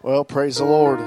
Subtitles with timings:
[0.00, 1.00] Well, praise the Lord.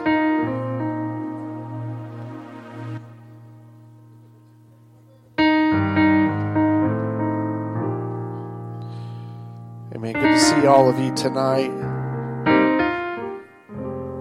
[9.95, 10.13] Amen.
[10.13, 11.71] Good to see all of you tonight.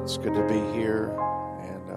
[0.04, 1.16] It's good to be here
[1.60, 1.90] and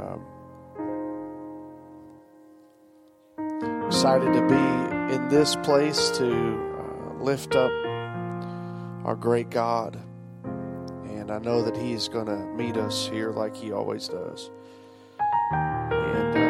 [3.38, 7.72] um, excited to be in this place to uh, lift up
[9.06, 10.00] our great God.
[11.24, 14.52] And I know that He's going to meet us here like He always does.
[15.50, 16.42] And uh,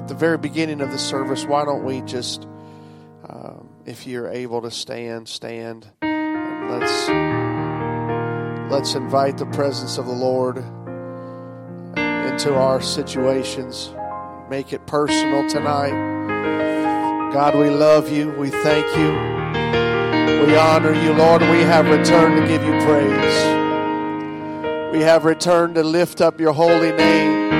[0.00, 2.46] at the very beginning of the service, why don't we just,
[3.28, 5.90] um, if you're able to stand, stand.
[6.00, 7.10] And let's,
[8.72, 10.56] let's invite the presence of the Lord
[11.98, 13.92] into our situations.
[14.48, 15.90] Make it personal tonight.
[17.30, 18.30] God, we love you.
[18.38, 19.39] We thank you.
[20.46, 21.42] We honor you, Lord.
[21.42, 23.60] We have returned to give you praise.
[24.90, 27.50] We have returned to lift up your holy name,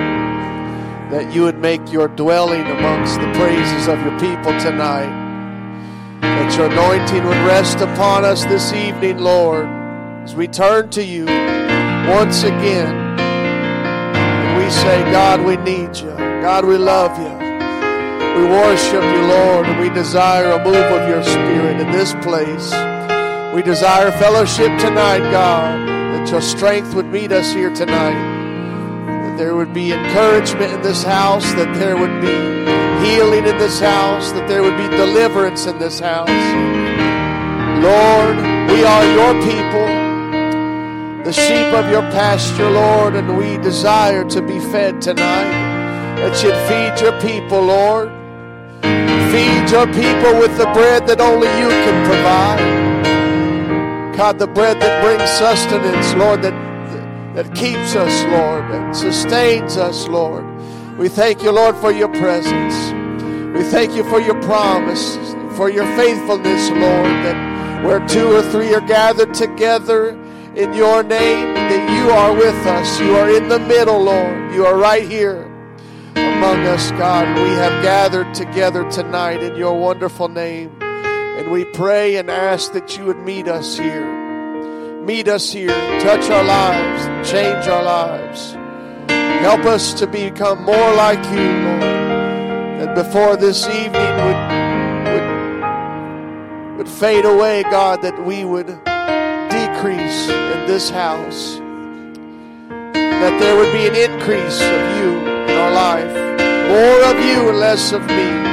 [1.10, 5.10] that you would make your dwelling amongst the praises of your people tonight.
[6.22, 9.66] That your anointing would rest upon us this evening, Lord,
[10.24, 11.26] as we turn to you
[12.08, 12.96] once again.
[13.20, 16.10] And we say, God, we need you.
[16.40, 17.39] God, we love you.
[18.36, 22.72] We worship you, Lord, we desire a move of your spirit in this place.
[23.54, 28.14] We desire fellowship tonight, God, that your strength would meet us here tonight.
[29.24, 32.36] That there would be encouragement in this house, that there would be
[33.04, 36.28] healing in this house, that there would be deliverance in this house.
[37.82, 38.36] Lord,
[38.70, 39.88] we are your people,
[41.24, 45.50] the sheep of your pasture, Lord, and we desire to be fed tonight.
[46.20, 48.19] That you'd feed your people, Lord.
[49.30, 52.80] Feed your people with the bread that only you can provide.
[54.16, 56.52] God, the bread that brings sustenance, Lord, that,
[57.36, 60.44] that keeps us, Lord, that sustains us, Lord.
[60.98, 62.74] We thank you, Lord, for your presence.
[63.56, 65.16] We thank you for your promise,
[65.56, 70.10] for your faithfulness, Lord, that where two or three are gathered together
[70.56, 72.98] in your name, that you are with us.
[72.98, 74.52] You are in the middle, Lord.
[74.52, 75.49] You are right here
[76.40, 77.36] among us, God.
[77.36, 80.74] We have gathered together tonight in your wonderful name.
[80.80, 84.06] And we pray and ask that you would meet us here.
[85.04, 85.68] Meet us here,
[86.00, 88.52] touch our lives, change our lives.
[89.42, 91.82] Help us to become more like you, Lord.
[92.80, 94.40] That before this evening would,
[96.72, 98.68] would, would fade away, God, that we would
[99.50, 101.58] decrease in this house.
[102.94, 105.29] That there would be an increase of you
[105.60, 106.12] our life.
[106.68, 108.50] More of you and less of me.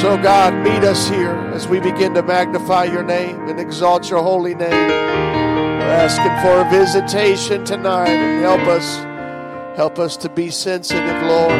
[0.00, 4.22] So, God, meet us here as we begin to magnify your name and exalt your
[4.22, 4.70] holy name.
[4.70, 8.96] We're asking for a visitation tonight and help us.
[9.76, 11.52] Help us to be sensitive, Lord.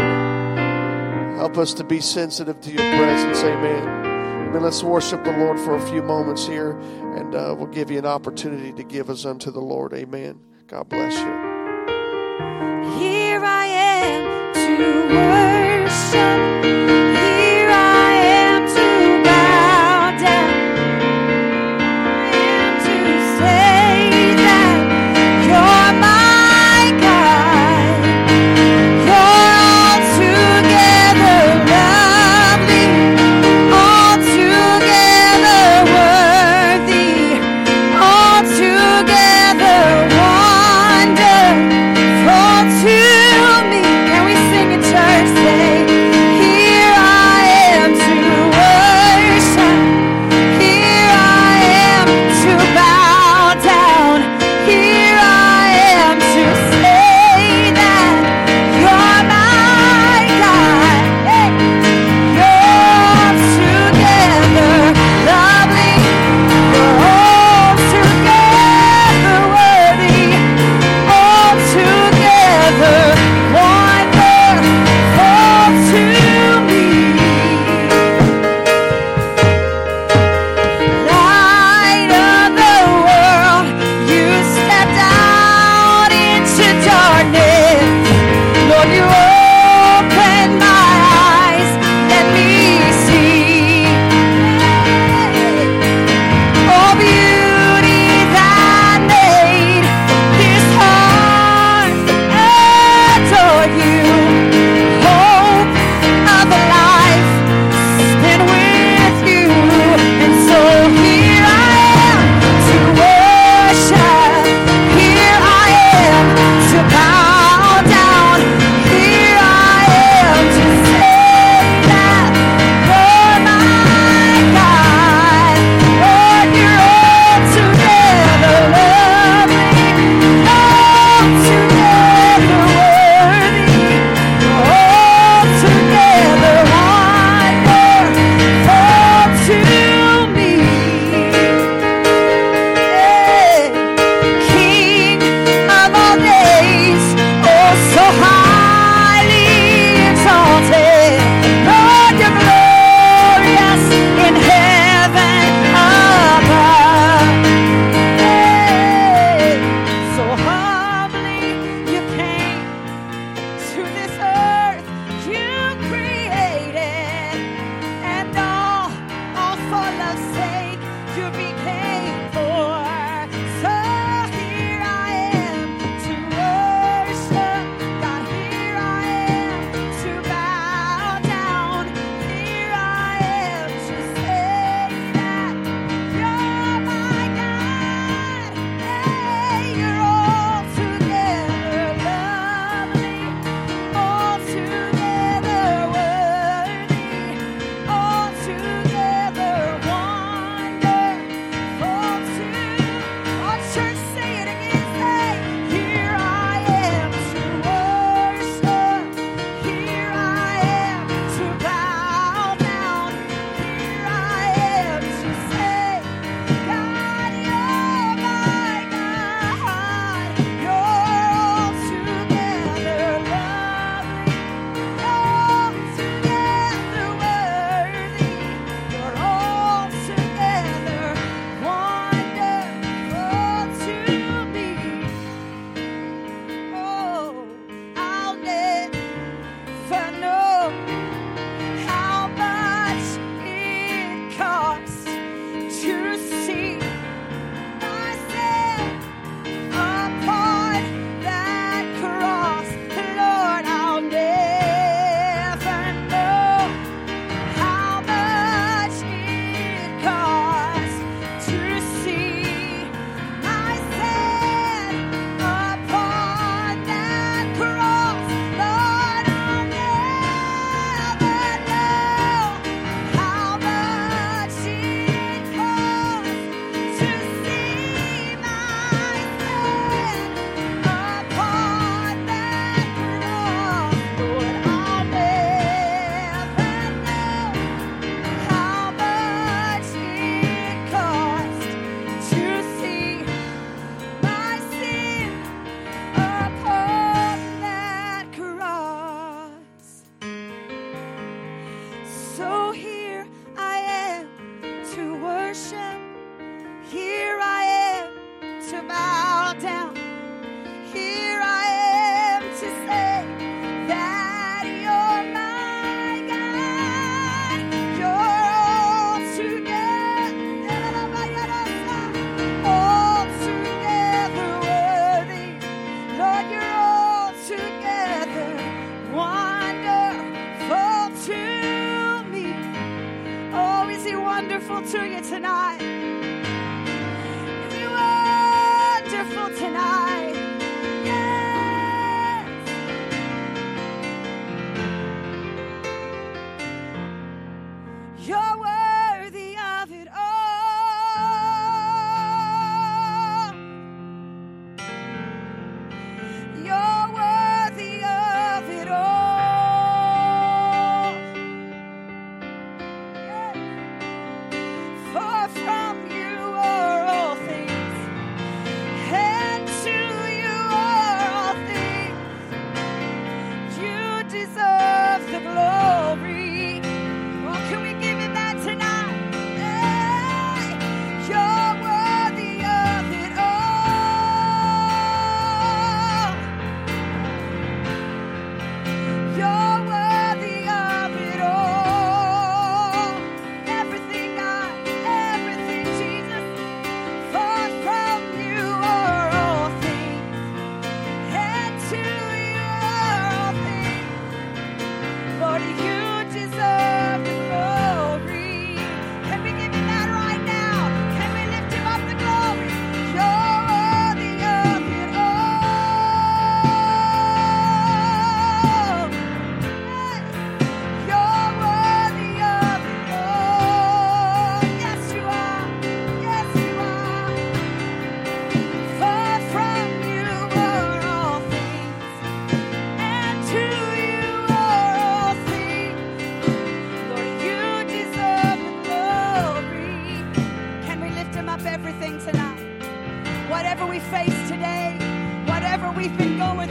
[1.36, 3.42] Help us to be sensitive to your presence.
[3.42, 3.82] Amen.
[3.82, 4.62] Amen.
[4.62, 6.78] Let's worship the Lord for a few moments here,
[7.16, 9.92] and uh, we'll give you an opportunity to give us unto the Lord.
[9.94, 10.41] Amen.
[10.66, 11.50] God bless you.
[12.82, 13.19] Am
[14.55, 16.90] to worship.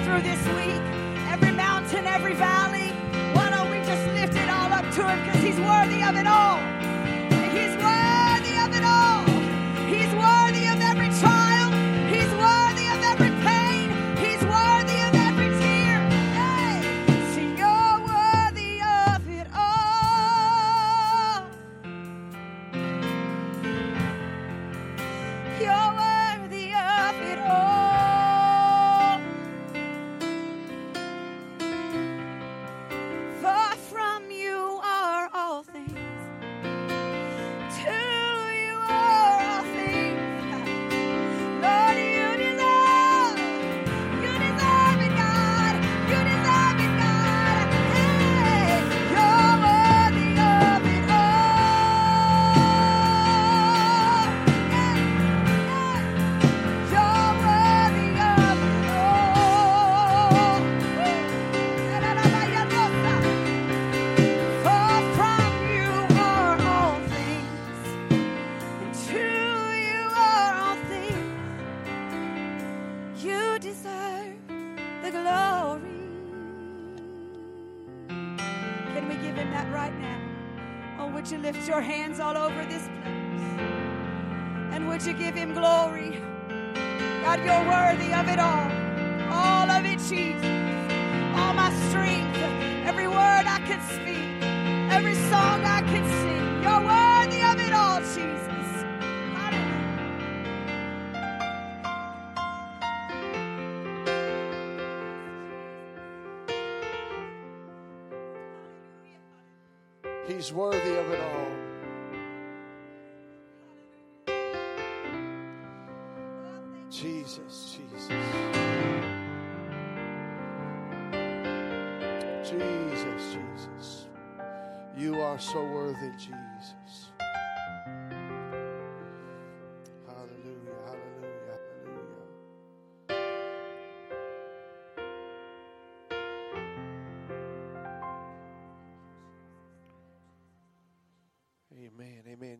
[0.10, 0.82] Through this week,
[1.30, 2.90] every mountain, every valley,
[3.36, 5.20] why don't we just lift it all up to Him?
[5.24, 6.79] Because He's worthy of it all.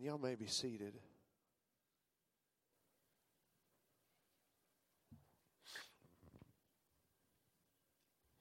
[0.00, 0.06] Amen.
[0.06, 0.94] Y'all may be seated.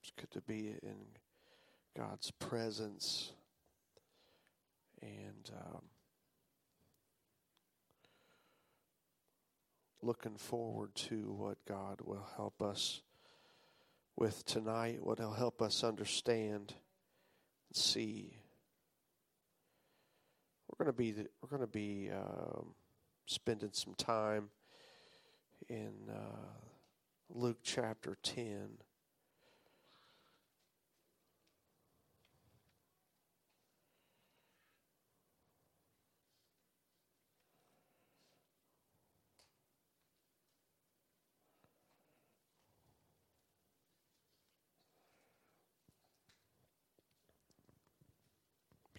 [0.01, 0.96] It's good to be in
[1.98, 3.32] God's presence
[5.01, 5.82] and um,
[10.01, 13.01] looking forward to what God will help us
[14.16, 16.74] with tonight, what He'll help us understand
[17.70, 18.39] and see.
[20.77, 22.73] We're going to be we're going to be um,
[23.25, 24.49] spending some time
[25.67, 26.13] in uh,
[27.29, 28.77] Luke chapter ten.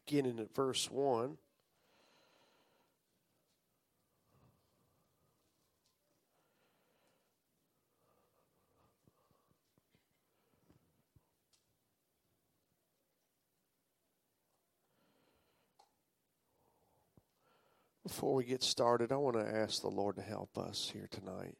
[0.07, 1.39] Beginning at verse 1.
[18.11, 21.55] Before we get started, I want to ask the Lord to help us here tonight.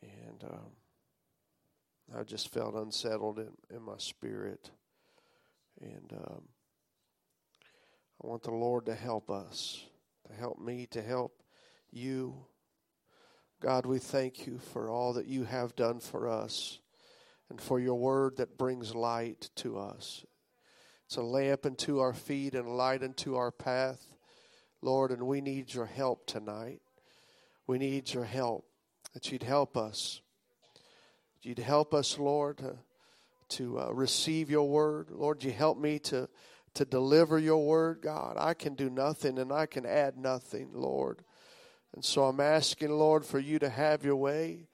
[0.00, 0.70] And um,
[2.16, 4.70] I just felt unsettled in, in my spirit.
[5.80, 6.42] And um,
[8.22, 9.84] I want the Lord to help us,
[10.28, 11.42] to help me, to help
[11.90, 12.36] you.
[13.60, 16.78] God, we thank you for all that you have done for us
[17.50, 20.24] and for your word that brings light to us.
[21.06, 24.13] It's a lamp unto our feet and light unto our path.
[24.84, 26.82] Lord, and we need your help tonight.
[27.66, 28.66] We need your help,
[29.14, 30.20] that you'd help us.
[31.40, 32.76] You'd help us, Lord, to,
[33.56, 35.08] to uh, receive your word.
[35.10, 36.28] Lord, you help me to,
[36.74, 38.36] to deliver your word, God.
[38.38, 41.24] I can do nothing and I can add nothing, Lord.
[41.94, 44.68] And so I'm asking, Lord, for you to have your way.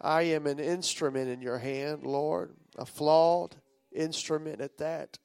[0.00, 3.56] I am an instrument in your hand, Lord, a flawed
[3.92, 5.18] instrument at that.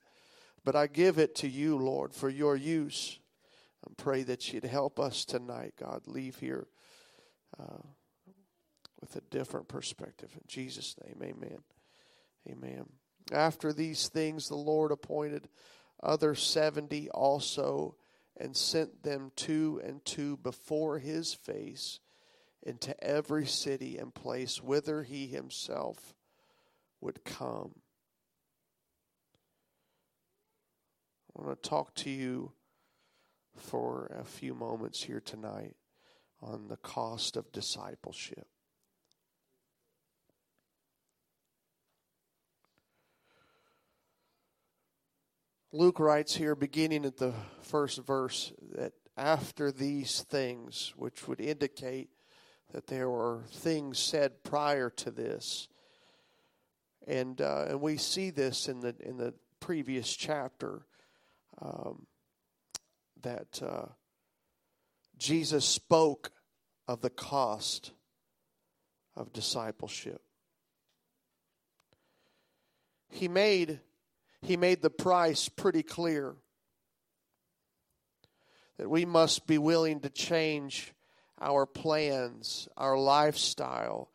[0.64, 3.20] But I give it to you, Lord, for your use.
[3.86, 6.02] I pray that you'd help us tonight, God.
[6.06, 6.68] Leave here
[7.60, 7.84] uh,
[9.00, 10.32] with a different perspective.
[10.36, 11.60] In Jesus' name, amen.
[12.50, 12.86] Amen.
[13.32, 15.48] After these things, the Lord appointed
[16.02, 17.96] other 70 also
[18.38, 22.00] and sent them two and two before his face
[22.64, 26.14] into every city and place whither he himself
[27.00, 27.76] would come.
[31.36, 32.52] I want to talk to you
[33.56, 35.76] for a few moments here tonight
[36.42, 38.48] on the cost of discipleship.
[45.74, 52.10] Luke writes here, beginning at the first verse, that after these things, which would indicate
[52.74, 55.70] that there were things said prior to this,
[57.08, 60.86] and uh, and we see this in the in the previous chapter
[61.62, 62.06] um,
[63.24, 63.86] that uh,
[65.18, 66.32] Jesus spoke
[66.88, 67.92] of the cost
[69.16, 70.22] of discipleship.
[73.10, 73.80] He made
[74.42, 76.36] he made the price pretty clear
[78.78, 80.94] that we must be willing to change
[81.40, 84.10] our plans, our lifestyle,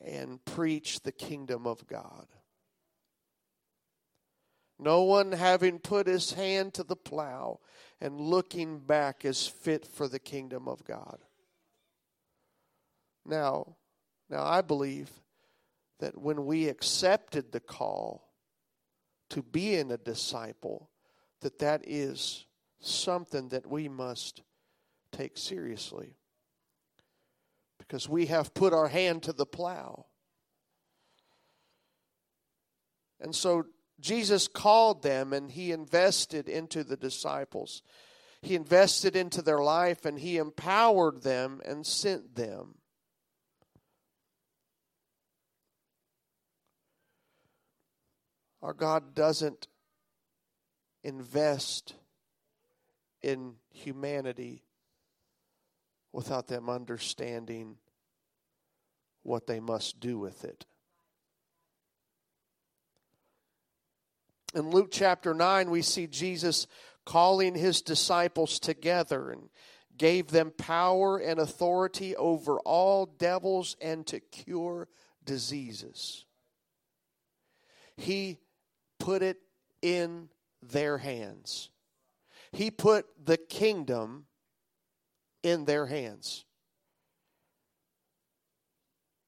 [0.00, 2.26] and preach the kingdom of God.
[4.78, 7.60] No one having put his hand to the plow
[8.00, 11.18] and looking back is fit for the kingdom of God.
[13.26, 13.76] Now,
[14.28, 15.10] now I believe
[15.98, 18.30] that when we accepted the call
[19.28, 20.88] to being a disciple,
[21.40, 22.46] that that is
[22.80, 24.42] something that we must
[25.12, 26.16] take seriously.
[27.78, 30.06] Because we have put our hand to the plow.
[33.20, 33.66] And so
[34.00, 37.82] Jesus called them and he invested into the disciples.
[38.42, 42.76] He invested into their life and he empowered them and sent them.
[48.62, 49.68] Our God doesn't
[51.02, 51.94] invest
[53.22, 54.64] in humanity
[56.12, 57.76] without them understanding
[59.22, 60.66] what they must do with it.
[64.54, 66.66] In Luke chapter 9, we see Jesus
[67.06, 69.48] calling his disciples together and
[69.96, 74.88] gave them power and authority over all devils and to cure
[75.24, 76.24] diseases.
[77.96, 78.38] He
[78.98, 79.38] put it
[79.82, 80.28] in
[80.62, 81.70] their hands.
[82.52, 84.26] He put the kingdom
[85.42, 86.44] in their hands.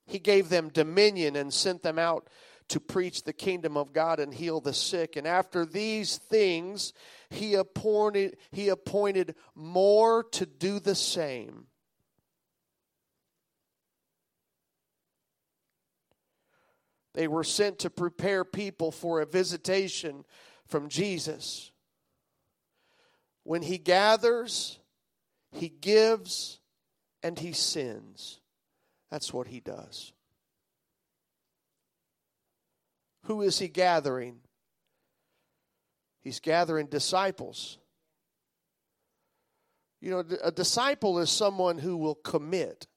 [0.07, 2.29] He gave them dominion and sent them out
[2.73, 5.17] to preach the kingdom of God and heal the sick.
[5.17, 6.95] And after these things,
[7.29, 11.67] he appointed, he appointed more to do the same.
[17.13, 20.25] They were sent to prepare people for a visitation
[20.67, 21.73] from Jesus.
[23.45, 24.79] When he gathers,
[25.51, 26.59] he gives,
[27.23, 28.41] and he sends.
[29.11, 30.15] That's what he does.
[33.25, 34.41] Who is he gathering?
[36.21, 37.79] He's gathering disciples.
[40.01, 42.89] You know, a disciple is someone who will commit,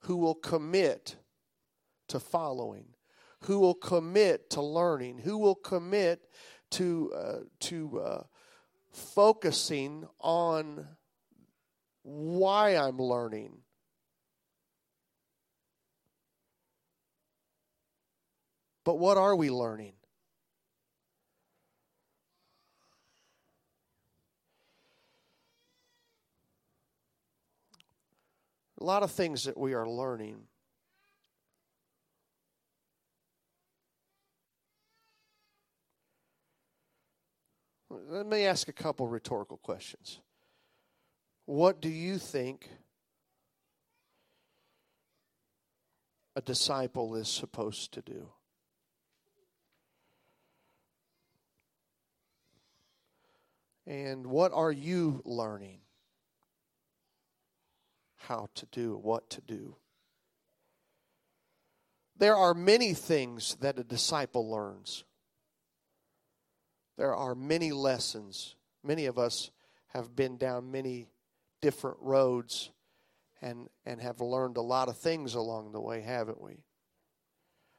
[0.00, 1.16] who will commit
[2.08, 2.86] to following,
[3.42, 6.28] who will commit to learning, who will commit
[6.72, 8.22] to uh, to uh,
[8.92, 10.86] focusing on
[12.02, 13.58] why I'm learning.
[18.86, 19.94] But what are we learning?
[28.80, 30.36] A lot of things that we are learning.
[37.90, 40.20] Let me ask a couple rhetorical questions.
[41.46, 42.68] What do you think
[46.36, 48.28] a disciple is supposed to do?
[53.86, 55.80] And what are you learning?
[58.16, 59.76] How to do, what to do.
[62.18, 65.04] There are many things that a disciple learns.
[66.96, 68.56] There are many lessons.
[68.82, 69.50] Many of us
[69.88, 71.08] have been down many
[71.60, 72.70] different roads
[73.42, 76.64] and, and have learned a lot of things along the way, haven't we?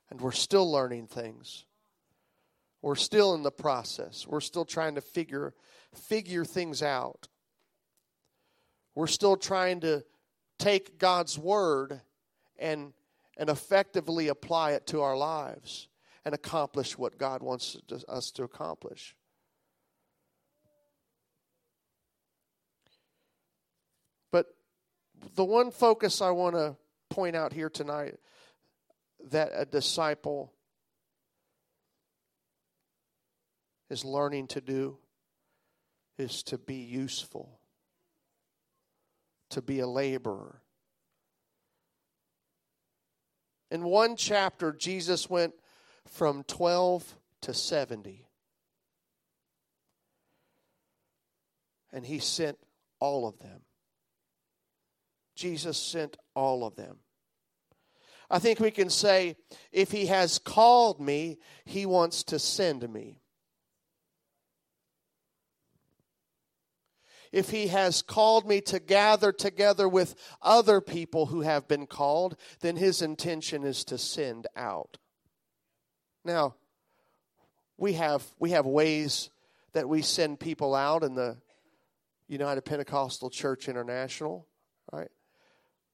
[0.09, 1.65] And we're still learning things.
[2.87, 4.25] We're still in the process.
[4.25, 5.53] We're still trying to figure
[5.93, 7.27] figure things out.
[8.95, 10.05] We're still trying to
[10.57, 11.99] take God's word
[12.57, 12.93] and
[13.35, 15.89] and effectively apply it to our lives
[16.23, 17.75] and accomplish what God wants
[18.07, 19.17] us to accomplish.
[24.31, 24.45] But
[25.35, 26.77] the one focus I want to
[27.09, 28.15] point out here tonight
[29.29, 30.53] that a disciple
[33.89, 34.97] is learning to do
[36.17, 37.59] is to be useful,
[39.49, 40.61] to be a laborer.
[43.69, 45.53] In one chapter, Jesus went
[46.07, 48.25] from 12 to 70.
[51.91, 52.57] And he sent
[52.99, 53.61] all of them.
[55.35, 56.97] Jesus sent all of them.
[58.29, 59.35] I think we can say,
[59.71, 63.21] if he has called me, he wants to send me.
[67.31, 72.35] If he has called me to gather together with other people who have been called,
[72.61, 74.97] then his intention is to send out.
[76.23, 76.55] Now,
[77.77, 79.29] we have we have ways
[79.73, 81.37] that we send people out in the
[82.27, 84.47] United Pentecostal Church International,
[84.91, 85.11] right?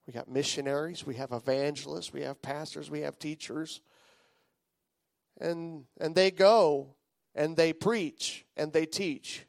[0.08, 3.82] We got missionaries, we have evangelists, we have pastors, we have teachers.
[5.39, 6.96] And and they go
[7.36, 9.46] and they preach and they teach.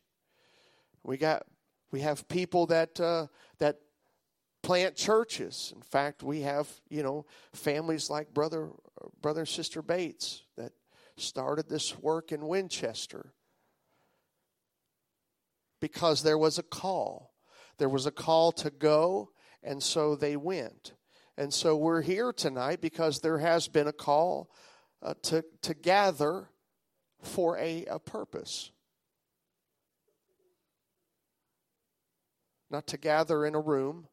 [1.02, 1.46] We got
[1.94, 3.28] we have people that uh,
[3.60, 3.76] that
[4.64, 5.72] plant churches.
[5.76, 8.70] In fact, we have you know families like brother
[9.22, 10.72] brother and sister Bates that
[11.16, 13.32] started this work in Winchester
[15.80, 17.32] because there was a call.
[17.78, 19.30] There was a call to go,
[19.62, 20.94] and so they went.
[21.36, 24.50] And so we're here tonight because there has been a call
[25.00, 26.48] uh, to to gather
[27.22, 28.72] for a, a purpose.
[32.74, 34.08] Not to gather in a room.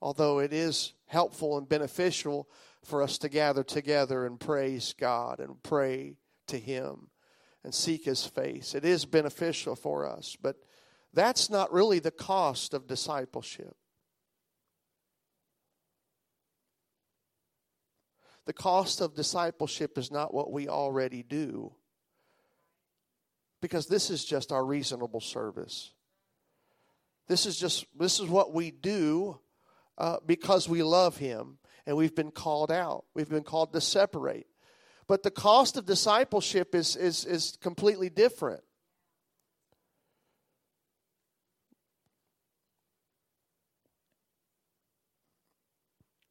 [0.00, 2.48] Although it is helpful and beneficial
[2.82, 6.16] for us to gather together and praise God and pray
[6.46, 7.08] to Him
[7.62, 8.74] and seek His face.
[8.74, 10.56] It is beneficial for us, but
[11.12, 13.76] that's not really the cost of discipleship.
[18.46, 21.74] The cost of discipleship is not what we already do,
[23.60, 25.92] because this is just our reasonable service.
[27.28, 29.38] This is just this is what we do
[29.98, 33.04] uh, because we love Him and we've been called out.
[33.14, 34.46] We've been called to separate.
[35.06, 38.62] But the cost of discipleship is is is completely different.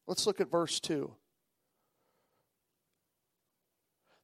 [0.07, 1.13] Let's look at verse 2.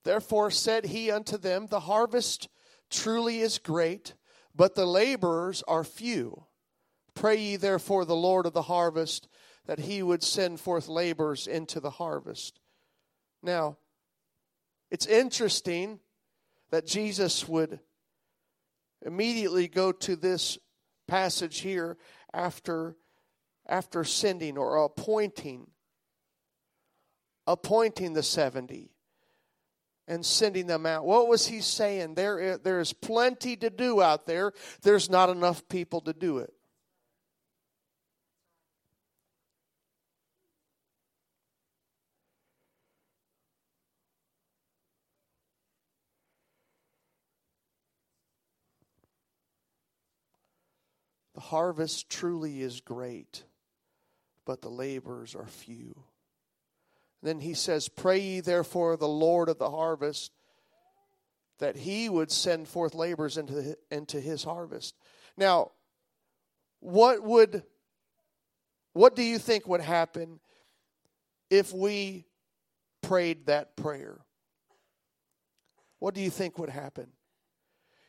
[0.03, 2.47] Therefore said he unto them, The harvest
[2.89, 4.13] truly is great,
[4.55, 6.45] but the laborers are few.
[7.15, 9.27] Pray ye therefore the Lord of the harvest
[9.65, 12.59] that he would send forth laborers into the harvest.
[13.41, 13.77] Now,
[14.91, 15.99] it's interesting
[16.71, 17.79] that Jesus would
[19.05, 20.57] immediately go to this
[21.07, 21.97] passage here
[22.33, 22.95] after
[23.65, 25.67] after sending or appointing
[27.47, 28.89] appointing the 70
[30.07, 31.05] and sending them out.
[31.05, 32.15] What was he saying?
[32.15, 34.53] There, there is plenty to do out there.
[34.81, 36.53] There's not enough people to do it.
[51.43, 53.43] Harvest truly is great,
[54.45, 56.03] but the laborers are few.
[57.21, 60.31] Then he says, Pray ye therefore the Lord of the harvest
[61.59, 64.95] that he would send forth laborers into, into his harvest.
[65.37, 65.71] Now,
[66.79, 67.63] what would
[68.93, 70.39] what do you think would happen
[71.49, 72.25] if we
[73.01, 74.19] prayed that prayer?
[75.97, 77.07] What do you think would happen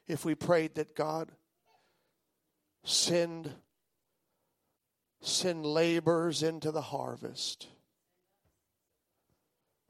[0.07, 1.31] if we prayed that God
[2.85, 3.53] send
[5.21, 7.67] send laborers into the harvest.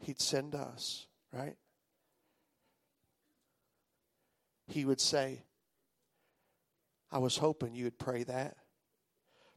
[0.00, 1.56] He'd send us right?
[4.66, 5.42] He would say
[7.10, 8.56] i was hoping you'd pray that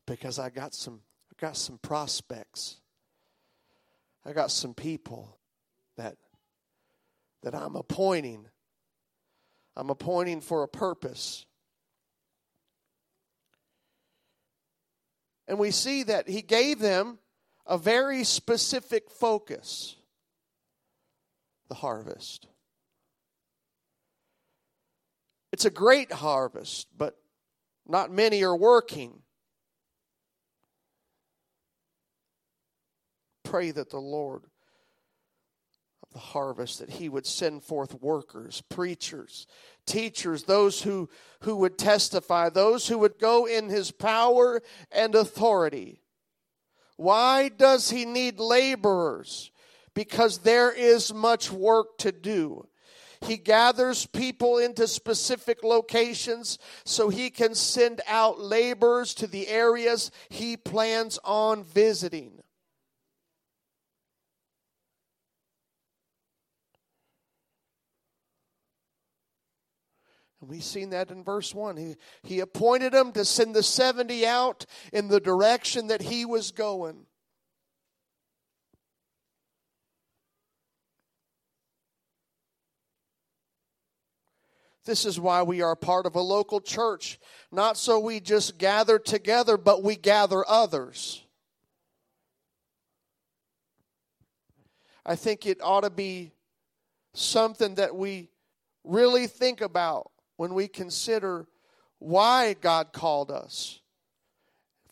[0.06, 2.78] because i got some i got some prospects.
[4.26, 5.38] I got some people
[5.96, 6.18] that
[7.44, 8.48] that i'm appointing.
[9.76, 11.46] I'm appointing for a purpose
[15.48, 17.20] And we see that he gave them
[17.66, 19.96] a very specific focus
[21.70, 22.48] the harvest.
[25.52, 27.18] It's a great harvest, but
[27.86, 29.22] not many are working.
[33.44, 34.44] Pray that the Lord
[36.18, 39.46] the harvest, that he would send forth workers, preachers,
[39.86, 41.08] teachers, those who,
[41.42, 44.60] who would testify, those who would go in his power
[44.92, 46.02] and authority.
[46.96, 49.52] Why does he need laborers?
[49.94, 52.68] Because there is much work to do.
[53.22, 60.10] He gathers people into specific locations so he can send out laborers to the areas
[60.30, 62.42] he plans on visiting.
[70.37, 71.78] And we've seen that in verse 1.
[71.78, 76.52] He, he appointed them to send the 70 out in the direction that he was
[76.52, 77.06] going.
[84.86, 87.20] This is why we are part of a local church.
[87.52, 91.26] Not so we just gather together, but we gather others.
[95.06, 96.32] I think it ought to be
[97.14, 98.30] something that we
[98.86, 101.48] really think about when we consider
[102.00, 103.82] why God called us.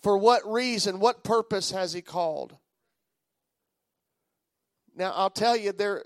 [0.01, 2.55] For what reason, what purpose has He called?
[4.95, 6.03] Now, I'll tell you, there,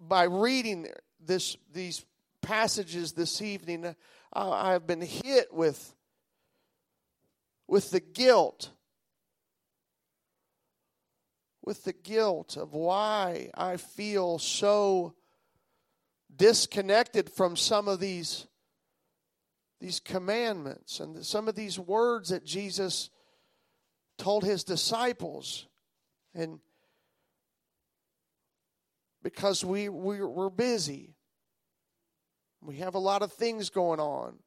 [0.00, 0.88] by reading
[1.20, 2.04] this, these
[2.40, 3.94] passages this evening,
[4.32, 5.94] I have been hit with,
[7.68, 8.70] with the guilt,
[11.64, 15.14] with the guilt of why I feel so
[16.34, 18.46] disconnected from some of these
[19.80, 23.10] these commandments and some of these words that Jesus
[24.16, 25.66] told his disciples.
[26.36, 26.60] And
[29.22, 31.14] because we, we we're busy
[32.60, 34.38] we have a lot of things going on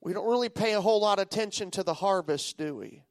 [0.00, 3.02] we don't really pay a whole lot of attention to the harvest do we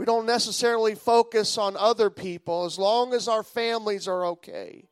[0.00, 4.88] we don't necessarily focus on other people as long as our families are okay.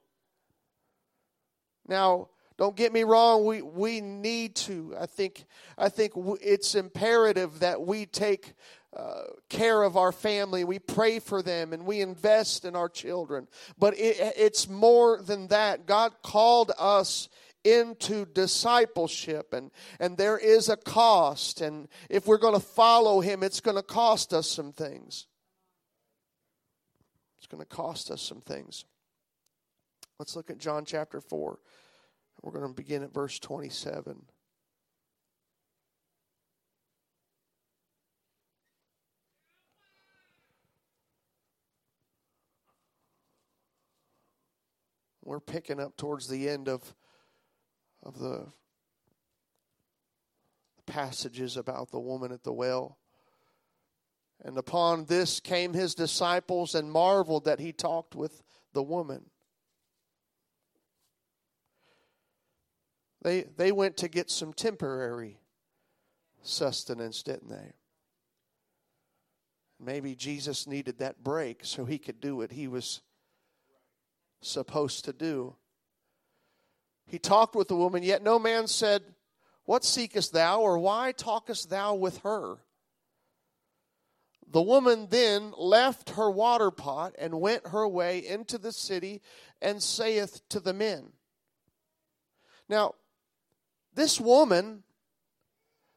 [1.86, 4.94] Now, don't get me wrong, we, we need to.
[5.00, 5.46] I think,
[5.78, 8.52] I think it's imperative that we take
[8.94, 10.64] uh, care of our family.
[10.64, 13.48] We pray for them and we invest in our children.
[13.78, 15.86] But it, it's more than that.
[15.86, 17.30] God called us
[17.72, 23.42] into discipleship and and there is a cost and if we're going to follow him
[23.42, 25.26] it's going to cost us some things.
[27.38, 28.84] It's going to cost us some things.
[30.18, 31.58] Let's look at John chapter 4
[32.42, 34.22] we're going to begin at verse 27
[45.24, 46.94] we're picking up towards the end of
[48.08, 48.46] of the
[50.86, 52.98] passages about the woman at the well.
[54.42, 58.42] And upon this came his disciples and marveled that he talked with
[58.72, 59.26] the woman.
[63.20, 65.38] They, they went to get some temporary
[66.42, 67.74] sustenance, didn't they?
[69.80, 73.02] Maybe Jesus needed that break so he could do what he was
[74.40, 75.56] supposed to do.
[77.08, 79.02] He talked with the woman, yet no man said,
[79.64, 82.58] What seekest thou, or why talkest thou with her?
[84.50, 89.20] The woman then left her water pot and went her way into the city
[89.60, 91.12] and saith to the men.
[92.68, 92.94] Now,
[93.94, 94.84] this woman,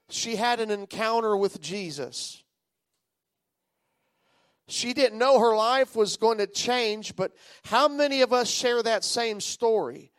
[0.10, 2.44] she had an encounter with Jesus.
[4.68, 7.34] She didn't know her life was going to change, but
[7.66, 10.11] how many of us share that same story?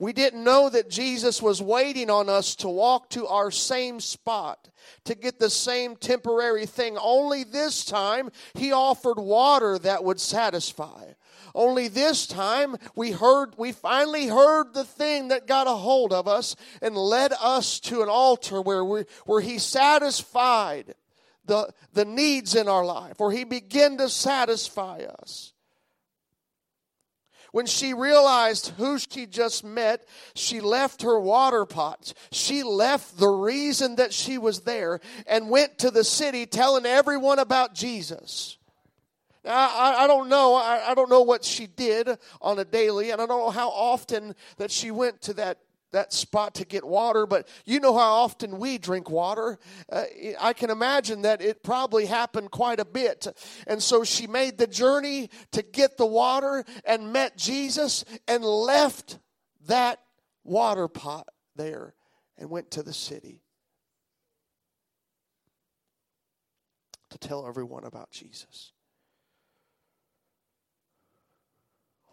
[0.00, 4.70] We didn't know that Jesus was waiting on us to walk to our same spot
[5.04, 6.96] to get the same temporary thing.
[6.98, 11.12] Only this time, He offered water that would satisfy.
[11.54, 16.26] Only this time we heard, we finally heard the thing that got a hold of
[16.26, 20.94] us and led us to an altar where we, where He satisfied
[21.44, 25.52] the, the needs in our life, where He began to satisfy us.
[27.52, 32.12] When she realized who she just met, she left her water pot.
[32.30, 37.38] She left the reason that she was there and went to the city telling everyone
[37.38, 38.56] about Jesus.
[39.44, 40.54] Now, I, I don't know.
[40.54, 42.08] I, I don't know what she did
[42.42, 45.58] on a daily, and I don't know how often that she went to that
[45.92, 49.58] that spot to get water, but you know how often we drink water.
[49.90, 50.04] Uh,
[50.40, 53.26] I can imagine that it probably happened quite a bit.
[53.66, 59.18] And so she made the journey to get the water and met Jesus and left
[59.66, 60.00] that
[60.44, 61.94] water pot there
[62.38, 63.42] and went to the city
[67.10, 68.72] to tell everyone about Jesus.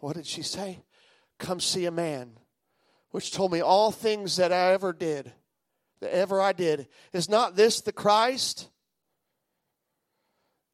[0.00, 0.80] What did she say?
[1.38, 2.32] Come see a man
[3.10, 5.32] which told me all things that I ever did,
[6.00, 6.88] that ever I did.
[7.12, 8.68] Is not this the Christ?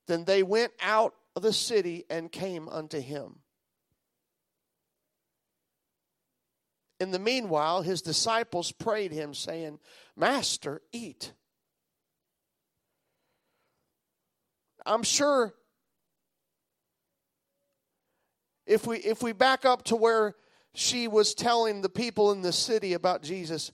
[0.07, 3.37] Then they went out of the city and came unto him.
[7.01, 9.79] In the meanwhile, his disciples prayed him, saying,
[10.17, 11.33] Master, eat.
[14.87, 15.55] I'm sure
[18.67, 20.35] if we if we back up to where
[20.75, 23.73] she was telling the people in the city about Jesus,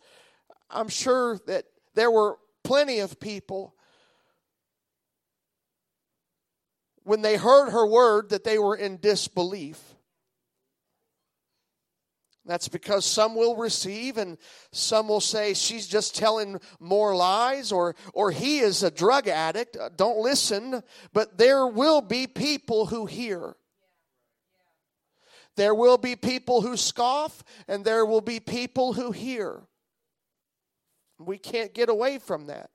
[0.70, 3.74] I'm sure that there were plenty of people
[7.02, 9.80] when they heard her word that they were in disbelief.
[12.46, 14.38] That's because some will receive and
[14.72, 19.76] some will say she's just telling more lies or or he is a drug addict.
[19.96, 20.82] Don't listen,
[21.12, 23.56] but there will be people who hear.
[25.56, 29.62] There will be people who scoff and there will be people who hear.
[31.18, 32.70] We can't get away from that.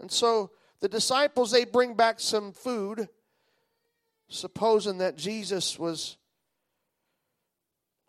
[0.00, 0.50] And so
[0.80, 3.08] the disciples they bring back some food
[4.28, 6.16] supposing that Jesus was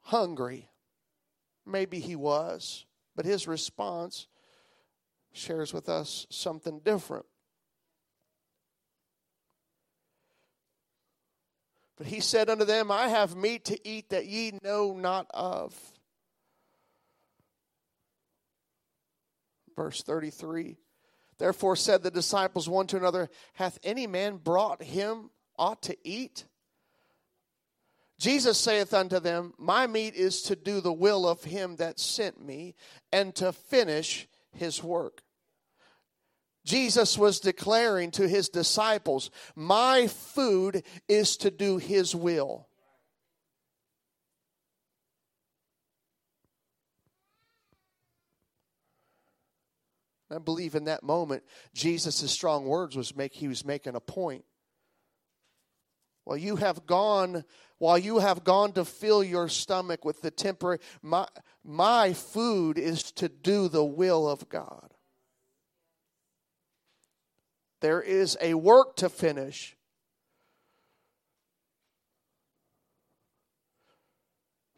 [0.04, 0.70] hungry.
[1.66, 4.28] Maybe he was, but his response
[5.34, 7.26] shares with us something different.
[12.02, 15.80] But he said unto them, I have meat to eat that ye know not of.
[19.76, 20.78] Verse 33
[21.38, 26.46] Therefore said the disciples one to another, Hath any man brought him ought to eat?
[28.18, 32.44] Jesus saith unto them, My meat is to do the will of him that sent
[32.44, 32.74] me
[33.14, 35.22] and to finish his work.
[36.64, 42.68] Jesus was declaring to his disciples, My food is to do his will.
[50.34, 51.44] I believe in that moment,
[51.74, 54.46] Jesus' strong words was make he was making a point.
[56.24, 57.44] While you have gone,
[57.80, 61.28] while you have gone to fill your stomach with the temporary, my,
[61.64, 64.91] my food is to do the will of God.
[67.82, 69.76] There is a work to finish.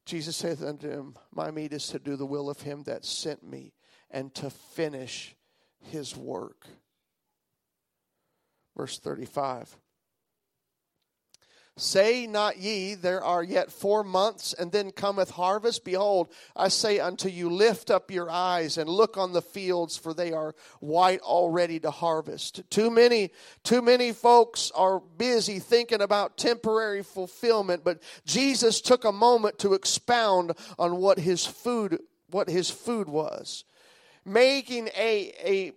[0.05, 3.43] Jesus saith unto him, My meat is to do the will of him that sent
[3.43, 3.73] me
[4.09, 5.35] and to finish
[5.79, 6.65] his work.
[8.75, 9.77] Verse 35.
[11.75, 15.83] Say not ye, There are yet four months, and then cometh harvest?
[15.83, 20.13] Behold, I say unto you, Lift up your eyes and look on the fields, for
[20.13, 22.61] they are white already to harvest.
[22.69, 23.31] Too many,
[23.63, 29.73] too many folks are busy thinking about temporary fulfillment, but Jesus took a moment to
[29.73, 33.63] expound on what his food, what his food was,
[34.23, 35.71] making a, a,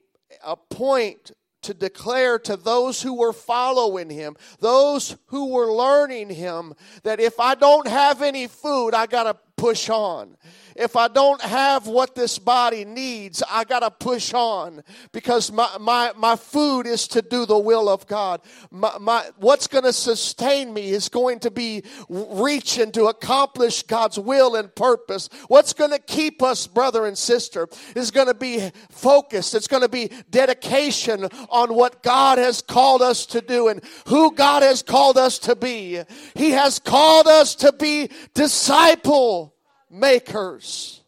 [0.44, 1.32] a point
[1.66, 7.38] to declare to those who were following him, those who were learning him, that if
[7.40, 10.36] I don't have any food, I got to push on
[10.78, 15.68] if I don't have what this body needs, I got to push on because my,
[15.80, 18.40] my, my food is to do the will of God.
[18.70, 24.18] My, my, what's going to sustain me is going to be reaching to accomplish God's
[24.18, 25.28] will and purpose.
[25.48, 29.54] What's going to keep us, brother and sister, is going to be focused.
[29.54, 34.34] It's going to be dedication on what God has called us to do and who
[34.34, 36.02] God has called us to be.
[36.34, 39.55] He has called us to be disciple
[39.98, 41.02] makers.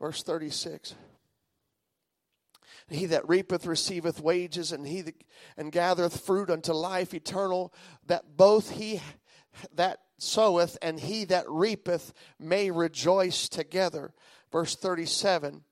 [0.00, 0.94] Verse 36.
[2.88, 5.24] He that reapeth receiveth wages, and he that,
[5.56, 7.72] and gathereth fruit unto life eternal,
[8.06, 9.00] that both he
[9.74, 14.12] that soweth and he that reapeth may rejoice together.
[14.52, 15.64] Verse 37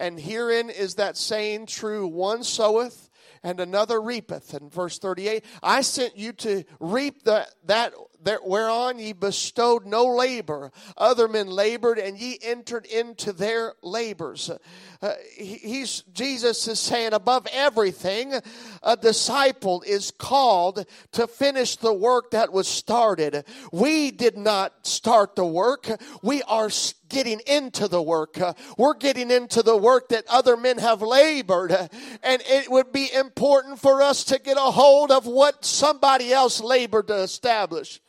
[0.00, 3.10] and herein is that saying true one soweth
[3.42, 4.54] and another reapeth.
[4.54, 10.06] In verse 38 I sent you to reap the, that, that whereon ye bestowed no
[10.06, 10.72] labor.
[10.96, 14.50] Other men labored, and ye entered into their labors.
[15.00, 18.34] Uh, he's, Jesus is saying, above everything,
[18.82, 23.44] a disciple is called to finish the work that was started.
[23.72, 25.88] We did not start the work,
[26.22, 26.70] we are
[27.10, 28.40] getting into the work.
[28.40, 31.72] Uh, we're getting into the work that other men have labored.
[31.72, 31.88] Uh,
[32.22, 36.60] and it would be important for us to get a hold of what somebody else
[36.62, 38.00] labored to establish.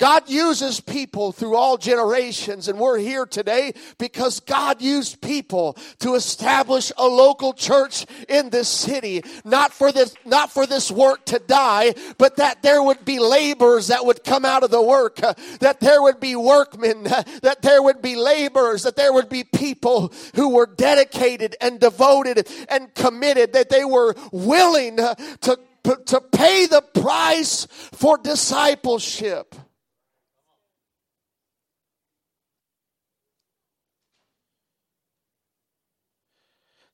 [0.00, 6.14] God uses people through all generations, and we're here today because God used people to
[6.14, 9.22] establish a local church in this city.
[9.44, 13.88] Not for this, not for this work to die, but that there would be laborers
[13.88, 17.60] that would come out of the work, uh, that there would be workmen, uh, that
[17.60, 22.94] there would be laborers, that there would be people who were dedicated and devoted and
[22.94, 25.58] committed, that they were willing uh, to
[26.06, 29.54] to pay the price for discipleship.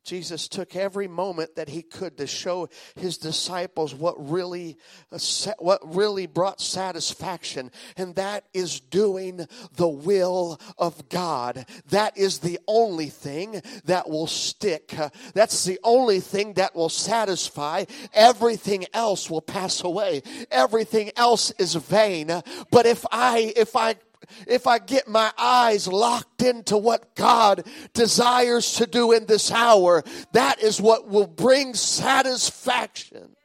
[0.07, 4.79] Jesus took every moment that he could to show his disciples what really
[5.13, 5.19] uh,
[5.59, 9.47] what really brought satisfaction and that is doing
[9.77, 11.67] the will of God.
[11.91, 14.95] That is the only thing that will stick.
[15.35, 17.85] That's the only thing that will satisfy.
[18.13, 20.23] Everything else will pass away.
[20.51, 22.29] Everything else is vain.
[22.71, 23.97] But if I if I
[24.47, 30.05] if I get my eyes locked into what God desires to do in this hour,
[30.33, 33.37] that is what will bring satisfaction.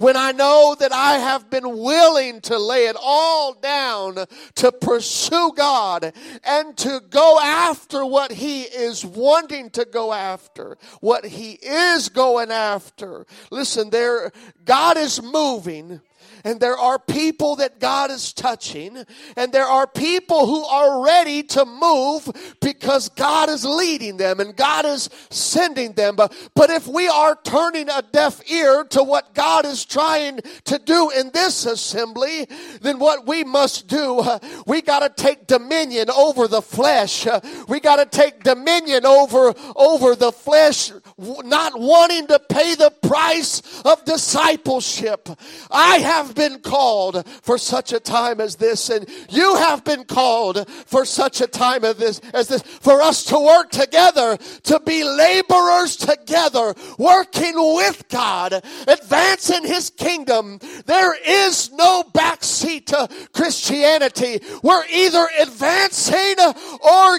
[0.00, 4.24] When I know that I have been willing to lay it all down
[4.54, 11.26] to pursue God and to go after what He is wanting to go after, what
[11.26, 13.26] He is going after.
[13.50, 14.32] Listen, there,
[14.64, 16.00] God is moving
[16.44, 19.04] and there are people that God is touching,
[19.36, 24.56] and there are people who are ready to move because God is leading them and
[24.56, 26.16] God is sending them.
[26.16, 30.78] But, but if we are turning a deaf ear to what God is trying to
[30.78, 32.46] do in this assembly,
[32.80, 34.22] then what we must do,
[34.66, 37.26] we got to take dominion over the flesh.
[37.68, 43.82] We got to take dominion over, over the flesh, not wanting to pay the price
[43.82, 45.28] of discipleship.
[45.70, 50.04] I have have been called for such a time as this, and you have been
[50.04, 54.80] called for such a time as this, as this, for us to work together, to
[54.80, 60.58] be laborers together, working with God, advancing His kingdom.
[60.86, 64.40] There is no backseat to Christianity.
[64.62, 66.36] We're either advancing
[66.80, 67.18] or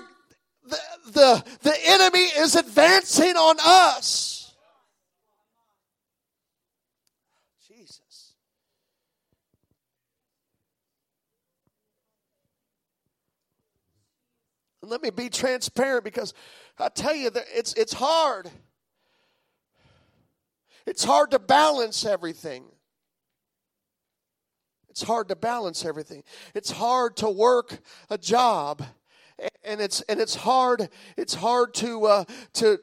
[0.64, 0.80] the,
[1.12, 4.30] the, the enemy is advancing on us.
[14.82, 16.34] Let me be transparent because
[16.79, 18.49] I tell you that it's it's hard.
[20.86, 22.65] It's hard to balance everything.
[24.89, 26.23] It's hard to balance everything.
[26.53, 27.79] It's hard to work
[28.09, 28.84] a job,
[29.63, 30.89] and it's and it's hard.
[31.15, 32.23] It's hard to uh,
[32.53, 32.79] to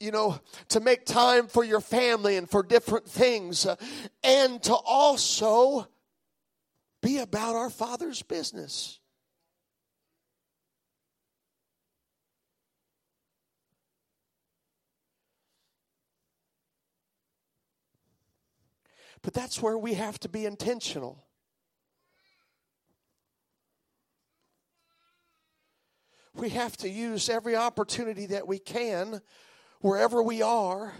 [0.00, 3.76] you know to make time for your family and for different things, uh,
[4.24, 5.86] and to also
[7.00, 8.98] be about our Father's business.
[19.22, 21.24] But that's where we have to be intentional.
[26.34, 29.20] We have to use every opportunity that we can,
[29.80, 30.92] wherever we are,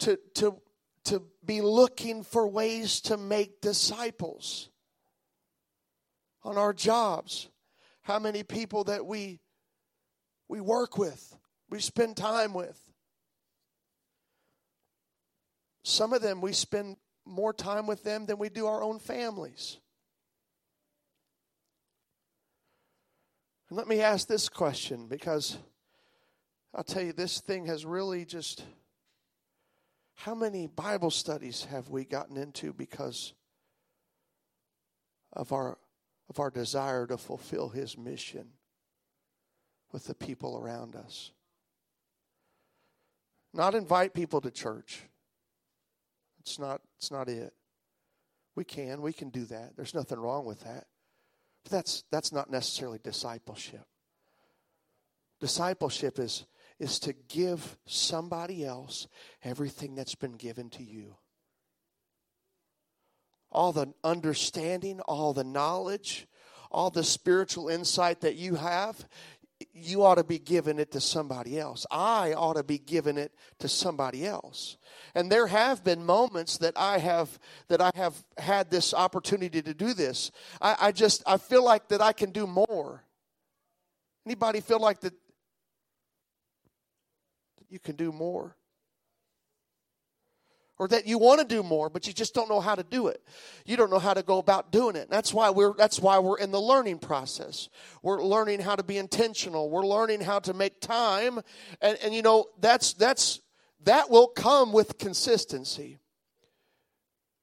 [0.00, 0.60] to, to,
[1.04, 4.70] to be looking for ways to make disciples
[6.42, 7.48] on our jobs.
[8.02, 9.40] How many people that we
[10.48, 11.36] we work with,
[11.68, 12.80] we spend time with.
[15.84, 16.96] Some of them we spend
[17.28, 19.78] more time with them than we do our own families.
[23.68, 25.58] And let me ask this question because
[26.74, 28.64] I'll tell you, this thing has really just.
[30.14, 33.34] How many Bible studies have we gotten into because
[35.32, 35.78] of our,
[36.28, 38.48] of our desire to fulfill His mission
[39.92, 41.30] with the people around us?
[43.54, 45.02] Not invite people to church.
[46.48, 47.52] It's not, it's not it.
[48.54, 49.76] We can, we can do that.
[49.76, 50.86] There's nothing wrong with that.
[51.62, 53.84] But that's, that's not necessarily discipleship.
[55.40, 56.46] Discipleship is,
[56.80, 59.08] is to give somebody else
[59.44, 61.16] everything that's been given to you.
[63.52, 66.26] All the understanding, all the knowledge,
[66.70, 69.06] all the spiritual insight that you have,
[69.72, 71.86] you ought to be giving it to somebody else.
[71.90, 74.76] I ought to be giving it to somebody else.
[75.14, 77.38] And there have been moments that I have
[77.68, 80.30] that I have had this opportunity to do this.
[80.60, 83.02] I, I just I feel like that I can do more.
[84.24, 85.14] Anybody feel like that
[87.68, 88.54] you can do more?
[90.78, 93.08] Or that you want to do more but you just don't know how to do
[93.08, 93.22] it.
[93.64, 95.10] You don't know how to go about doing it.
[95.10, 97.68] That's why we're that's why we're in the learning process.
[98.02, 99.70] We're learning how to be intentional.
[99.70, 101.40] We're learning how to make time.
[101.80, 103.40] And and you know that's that's
[103.84, 105.98] that will come with consistency.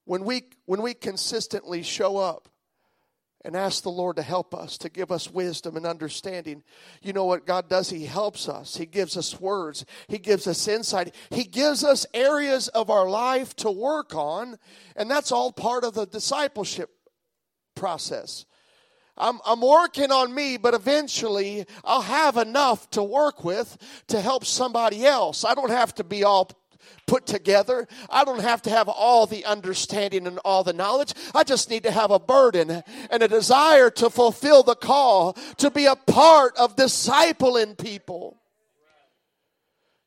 [0.05, 2.49] When we when we consistently show up
[3.45, 6.63] and ask the Lord to help us, to give us wisdom and understanding.
[7.03, 7.91] You know what God does?
[7.91, 8.75] He helps us.
[8.75, 9.85] He gives us words.
[10.07, 11.13] He gives us insight.
[11.29, 14.57] He gives us areas of our life to work on,
[14.95, 16.89] and that's all part of the discipleship
[17.75, 18.45] process.
[19.15, 23.77] I'm, I'm working on me, but eventually I'll have enough to work with
[24.07, 25.45] to help somebody else.
[25.45, 26.49] I don't have to be all
[27.07, 27.88] put together.
[28.09, 31.13] I don't have to have all the understanding and all the knowledge.
[31.33, 35.69] I just need to have a burden and a desire to fulfill the call to
[35.71, 38.41] be a part of discipling people.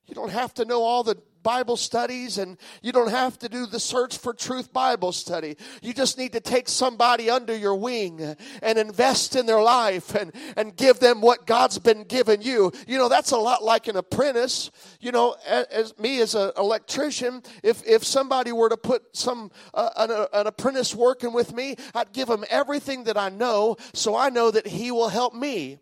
[0.06, 1.16] You don't have to know all the
[1.48, 5.56] Bible studies and you don't have to do the search for truth Bible study.
[5.80, 10.30] You just need to take somebody under your wing and invest in their life and,
[10.58, 12.70] and give them what God's been giving you.
[12.86, 14.70] You know, that's a lot like an apprentice.
[15.00, 19.50] You know, as, as me as an electrician, if, if somebody were to put some,
[19.72, 23.78] uh, an, uh, an apprentice working with me, I'd give him everything that I know
[23.94, 25.78] so I know that he will help me.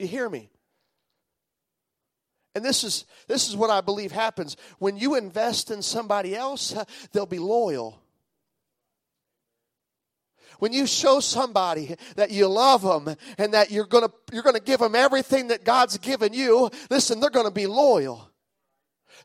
[0.00, 0.50] You hear me?
[2.54, 4.56] And this is, this is what I believe happens.
[4.78, 6.74] When you invest in somebody else,
[7.12, 8.00] they'll be loyal.
[10.58, 14.56] When you show somebody that you love them and that you're going to you're going
[14.56, 18.30] to give them everything that God's given you, listen, they're going to be loyal.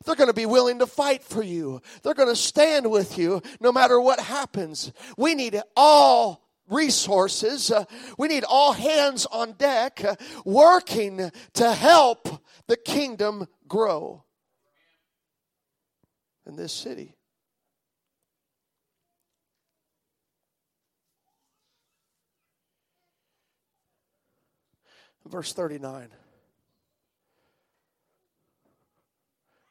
[0.04, 1.82] They're going to be willing to fight for you.
[2.02, 4.92] They're going to stand with you no matter what happens.
[5.18, 7.70] We need it all resources.
[7.70, 7.84] Uh,
[8.18, 14.24] we need all hands on deck uh, working to help the kingdom grow
[16.46, 17.14] in this city.
[25.24, 26.08] Verse 39.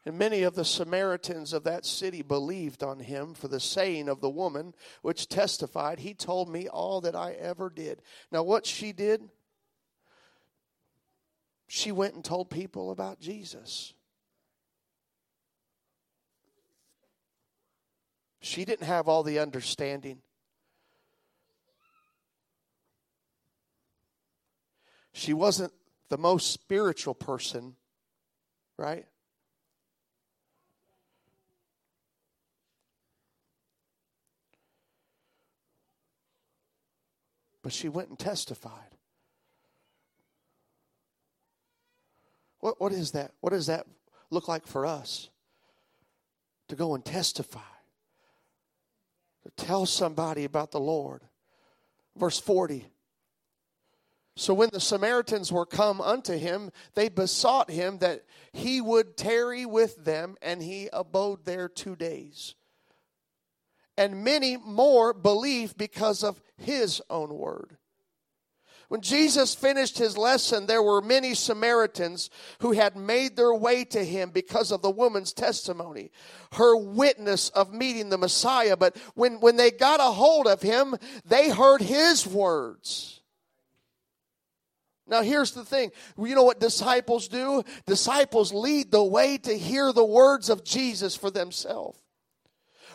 [0.05, 4.21] And many of the Samaritans of that city believed on him for the saying of
[4.21, 8.03] the woman, which testified, He told me all that I ever did.
[8.31, 9.29] Now, what she did,
[11.67, 13.93] she went and told people about Jesus.
[18.41, 20.19] She didn't have all the understanding.
[25.13, 25.73] She wasn't
[26.09, 27.75] the most spiritual person,
[28.77, 29.07] right?
[37.65, 38.93] But she went and testified.
[42.59, 43.31] What, what is that?
[43.41, 43.87] What does that
[44.29, 45.31] look like for us?
[46.67, 47.59] To go and testify,
[49.45, 51.23] to tell somebody about the Lord.
[52.15, 52.85] Verse 40.
[54.35, 59.65] So when the Samaritans were come unto him, they besought him that he would tarry
[59.65, 62.53] with them, and he abode there two days
[63.97, 67.77] and many more believed because of his own word.
[68.87, 72.29] When Jesus finished his lesson, there were many Samaritans
[72.59, 76.11] who had made their way to him because of the woman's testimony,
[76.53, 78.77] her witness of meeting the Messiah.
[78.77, 83.21] But when, when they got a hold of him, they heard his words.
[85.07, 85.91] Now, here's the thing.
[86.17, 87.63] You know what disciples do?
[87.87, 91.99] Disciples lead the way to hear the words of Jesus for themselves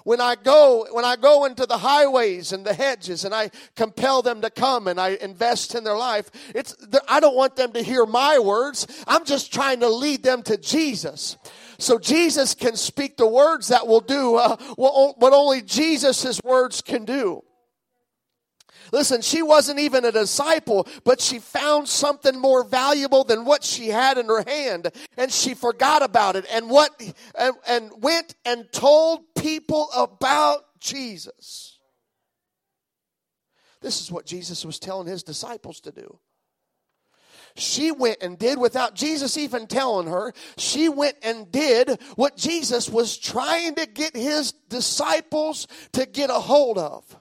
[0.05, 4.23] when I go, when I go into the highways and the hedges and I compel
[4.23, 6.77] them to come and I invest in their life, it's,
[7.09, 8.87] I don't want them to hear my words.
[9.07, 11.37] I'm just trying to lead them to Jesus.
[11.79, 17.05] So Jesus can speak the words that will do uh, what only Jesus' words can
[17.05, 17.43] do.
[18.93, 23.89] Listen, she wasn't even a disciple, but she found something more valuable than what she
[23.89, 26.91] had in her hand, and she forgot about it and what
[27.39, 31.79] and, and went and told people about Jesus.
[33.81, 36.19] This is what Jesus was telling his disciples to do.
[37.57, 40.33] She went and did without Jesus even telling her.
[40.57, 46.35] She went and did what Jesus was trying to get his disciples to get a
[46.35, 47.20] hold of.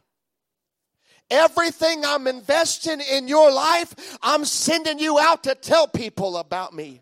[1.31, 7.01] Everything I'm investing in your life, I'm sending you out to tell people about me.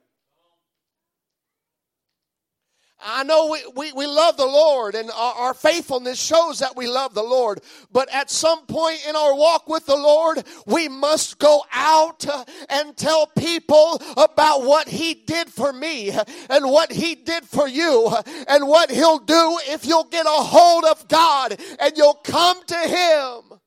[3.00, 6.88] I know we, we, we love the Lord and our, our, faithfulness shows that we
[6.88, 7.62] love the Lord.
[7.92, 12.26] But at some point in our walk with the Lord, we must go out
[12.70, 18.12] and tell people about what He did for me and what He did for you
[18.48, 22.78] and what He'll do if you'll get a hold of God and you'll come to
[22.78, 23.60] Him.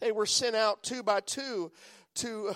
[0.00, 1.72] They were sent out two by two
[2.16, 2.54] to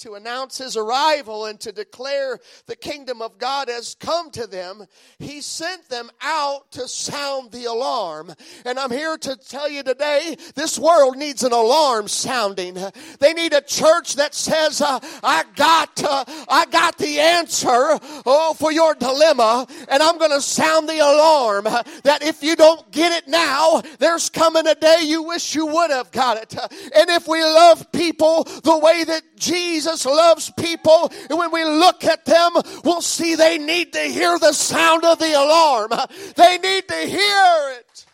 [0.00, 4.86] to announce his arrival and to declare the kingdom of God has come to them,
[5.18, 8.32] he sent them out to sound the alarm.
[8.64, 12.78] And I'm here to tell you today, this world needs an alarm sounding.
[13.18, 18.54] They need a church that says, uh, I got, uh, I got the answer, oh,
[18.58, 21.64] for your dilemma, and I'm going to sound the alarm
[22.04, 25.90] that if you don't get it now, there's coming a day you wish you would
[25.90, 26.54] have got it.
[26.96, 31.12] And if we love people the way that Jesus Jesus loves people.
[31.28, 32.52] And when we look at them,
[32.84, 35.90] we'll see they need to hear the sound of the alarm.
[36.36, 38.06] They need to hear it.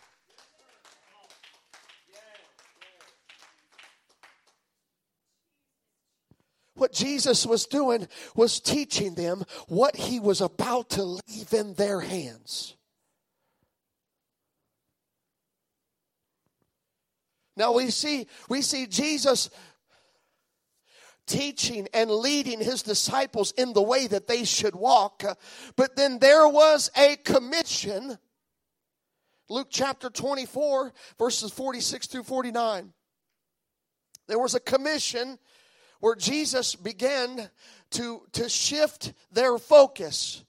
[6.75, 11.99] What Jesus was doing was teaching them what he was about to leave in their
[11.99, 12.77] hands.
[17.57, 19.49] Now we see we see Jesus
[21.27, 25.23] teaching and leading his disciples in the way that they should walk.
[25.75, 28.17] But then there was a commission.
[29.49, 32.93] Luke chapter 24, verses 46 through 49.
[34.27, 35.37] There was a commission
[35.99, 37.49] where Jesus began
[37.91, 40.43] to, to shift their focus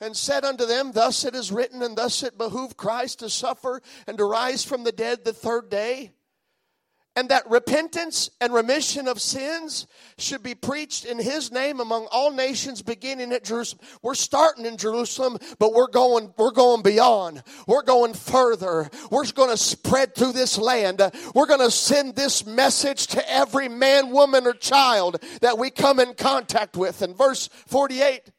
[0.00, 3.82] and said unto them, Thus it is written, and thus it behooved Christ to suffer
[4.06, 6.12] and to rise from the dead the third day
[7.16, 9.86] and that repentance and remission of sins
[10.16, 13.84] should be preached in his name among all nations beginning at Jerusalem.
[14.02, 17.42] We're starting in Jerusalem, but we're going we're going beyond.
[17.66, 18.88] We're going further.
[19.10, 21.02] We're going to spread through this land.
[21.34, 25.98] We're going to send this message to every man, woman or child that we come
[25.98, 27.02] in contact with.
[27.02, 28.30] In verse 48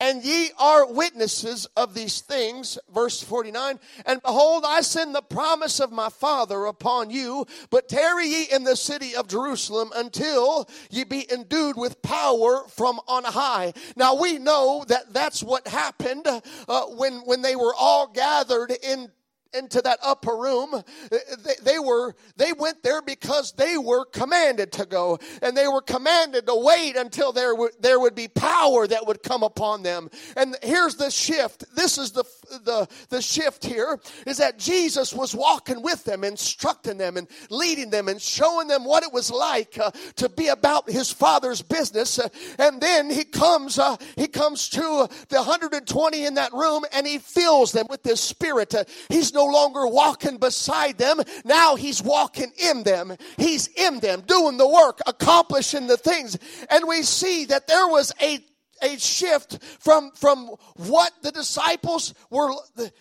[0.00, 2.78] and ye are witnesses of these things.
[2.94, 3.80] Verse 49.
[4.06, 8.64] And behold, I send the promise of my Father upon you, but tarry ye in
[8.64, 13.72] the city of Jerusalem until ye be endued with power from on high.
[13.96, 19.10] Now we know that that's what happened uh, when, when they were all gathered in
[19.54, 24.86] into that upper room they, they, were they went there because they were commanded to
[24.86, 29.06] go and they were commanded to wait until there would there would be power that
[29.06, 30.10] would come upon them.
[30.36, 31.64] And here's the shift.
[31.74, 32.24] This is the
[32.64, 37.90] the the shift here is that Jesus was walking with them instructing them and leading
[37.90, 42.18] them and showing them what it was like uh, to be about his father's business.
[42.18, 42.28] Uh,
[42.58, 47.18] and then he comes uh, he comes to the 120 in that room and he
[47.18, 48.74] fills them with this spirit.
[48.74, 51.20] Uh, he's no longer walking beside them.
[51.44, 53.16] Now he's walking in them.
[53.36, 56.36] He's in them, doing the work, accomplishing the things.
[56.68, 58.40] And we see that there was a
[58.80, 62.52] a shift from from what the disciples were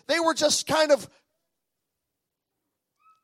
[0.07, 1.07] they were just kind of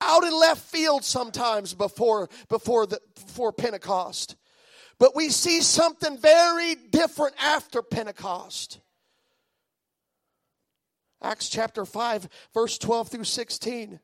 [0.01, 4.35] out in left field sometimes before before the before Pentecost.
[4.99, 8.79] But we see something very different after Pentecost.
[11.23, 13.99] Acts chapter 5, verse 12 through 16.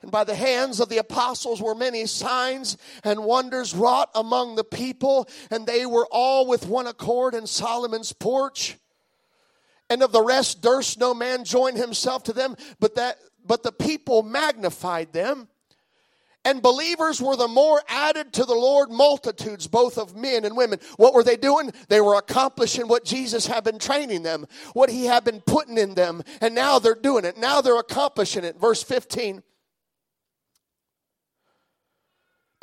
[0.00, 4.62] And by the hands of the apostles were many signs and wonders wrought among the
[4.62, 8.76] people, and they were all with one accord in Solomon's porch.
[9.88, 13.72] And of the rest durst no man join himself to them, but that but the
[13.72, 15.48] people magnified them
[16.44, 20.78] and believers were the more added to the Lord multitudes, both of men and women.
[20.96, 21.72] What were they doing?
[21.88, 25.94] They were accomplishing what Jesus had been training them, what he had been putting in
[25.94, 26.22] them.
[26.40, 27.38] And now they're doing it.
[27.38, 28.60] Now they're accomplishing it.
[28.60, 29.42] Verse 15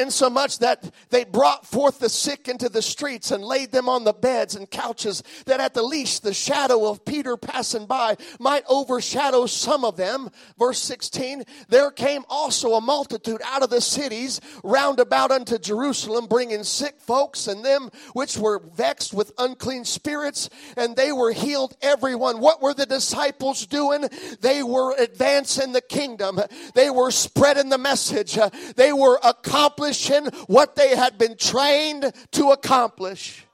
[0.02, 4.14] insomuch that they brought forth the sick into the streets and laid them on the
[4.14, 9.46] beds and couches, that at the least the shadow of Peter passing by might overshadow
[9.46, 10.30] some of them.
[10.58, 16.26] Verse 16, there came also a multitude out of the cities round about unto Jerusalem,
[16.26, 21.76] bringing sick folks and them which were vexed with unclean spirits, and they were healed
[21.82, 22.40] everyone.
[22.40, 24.06] What were the disciples doing?
[24.42, 26.40] They were advancing the kingdom.
[26.74, 28.38] They were spreading the message.
[28.76, 33.46] They were accomplishing accomplishing what they had been trained to accomplish.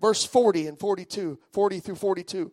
[0.00, 2.52] Verse 40 and 42, 40 through 42.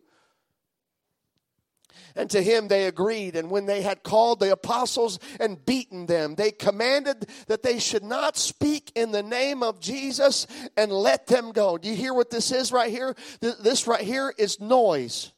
[2.16, 3.36] And to him they agreed.
[3.36, 8.04] And when they had called the apostles and beaten them, they commanded that they should
[8.04, 10.46] not speak in the name of Jesus
[10.76, 11.76] and let them go.
[11.76, 13.14] Do you hear what this is right here?
[13.40, 15.33] This right here is noise.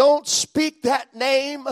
[0.00, 1.68] Don't speak that name.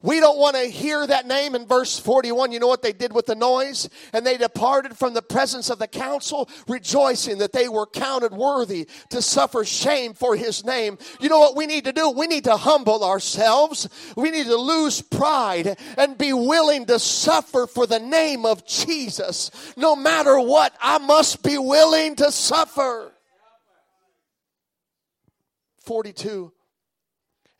[0.00, 2.52] We don't want to hear that name in verse 41.
[2.52, 3.90] You know what they did with the noise?
[4.12, 8.86] And they departed from the presence of the council, rejoicing that they were counted worthy
[9.10, 10.96] to suffer shame for his name.
[11.18, 12.08] You know what we need to do?
[12.08, 13.88] We need to humble ourselves.
[14.16, 19.50] We need to lose pride and be willing to suffer for the name of Jesus.
[19.76, 23.12] No matter what, I must be willing to suffer.
[25.80, 26.52] 42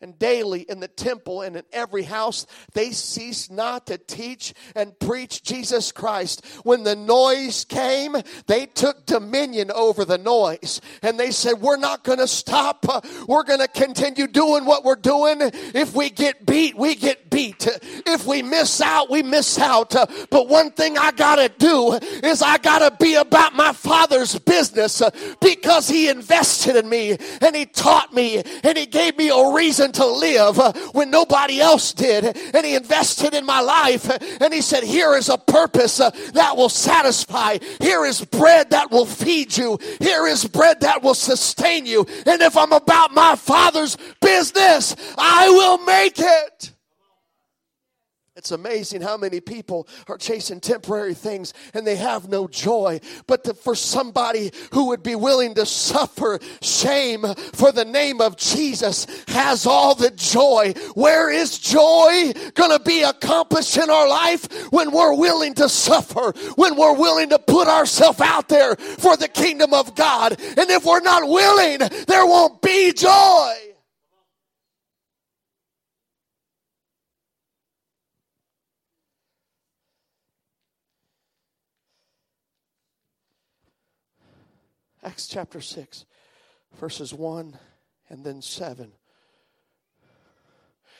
[0.01, 4.97] and daily in the temple and in every house they ceased not to teach and
[4.99, 6.45] preach Jesus Christ.
[6.63, 8.15] When the noise came,
[8.47, 12.85] they took dominion over the noise and they said, We're not going to stop.
[13.27, 15.37] We're going to continue doing what we're doing.
[15.41, 17.67] If we get beat, we get beat.
[18.05, 19.91] If we miss out, we miss out.
[20.29, 21.93] But one thing I got to do
[22.27, 25.01] is I got to be about my Father's business
[25.39, 29.91] because He invested in me and He taught me and He gave me a reason
[29.93, 30.57] to live
[30.93, 32.37] when nobody else did.
[32.53, 34.09] And he invested in my life.
[34.41, 37.57] And he said, Here is a purpose that will satisfy.
[37.79, 39.79] Here is bread that will feed you.
[39.99, 42.05] Here is bread that will sustain you.
[42.25, 46.73] And if I'm about my Father's business, I will make it.
[48.39, 53.01] It's amazing how many people are chasing temporary things and they have no joy.
[53.27, 58.37] But the, for somebody who would be willing to suffer shame for the name of
[58.37, 60.71] Jesus has all the joy.
[60.93, 66.31] Where is joy going to be accomplished in our life when we're willing to suffer,
[66.55, 70.39] when we're willing to put ourselves out there for the kingdom of God?
[70.39, 73.68] And if we're not willing, there won't be joy.
[85.09, 86.05] Acts chapter 6,
[86.79, 87.57] verses 1
[88.09, 88.91] and then 7.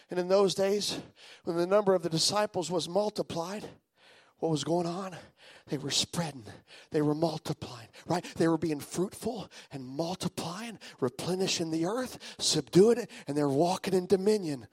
[0.10, 0.98] And in those days,
[1.44, 3.70] when the number of the disciples was multiplied,
[4.40, 5.16] what was going on?
[5.68, 6.46] They were spreading,
[6.90, 8.26] they were multiplying, right?
[8.36, 14.08] They were being fruitful and multiplying, replenishing the earth, subduing it, and they're walking in
[14.08, 14.66] dominion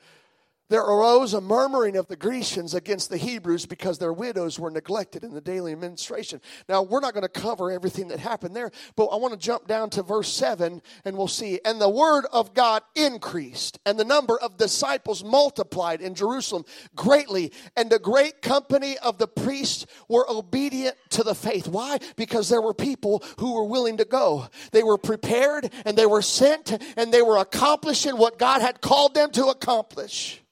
[0.68, 5.22] there arose a murmuring of the Grecians against the Hebrews because their widows were neglected
[5.22, 6.40] in the daily administration.
[6.68, 9.66] Now, we're not going to cover everything that happened there, but I want to jump
[9.66, 11.60] down to verse 7 and we'll see.
[11.64, 16.64] And the word of God increased, and the number of disciples multiplied in Jerusalem
[16.94, 21.68] greatly, and a great company of the priests were obedient to the faith.
[21.68, 21.98] Why?
[22.16, 24.48] Because there were people who were willing to go.
[24.72, 29.14] They were prepared and they were sent and they were accomplishing what God had called
[29.14, 30.42] them to accomplish.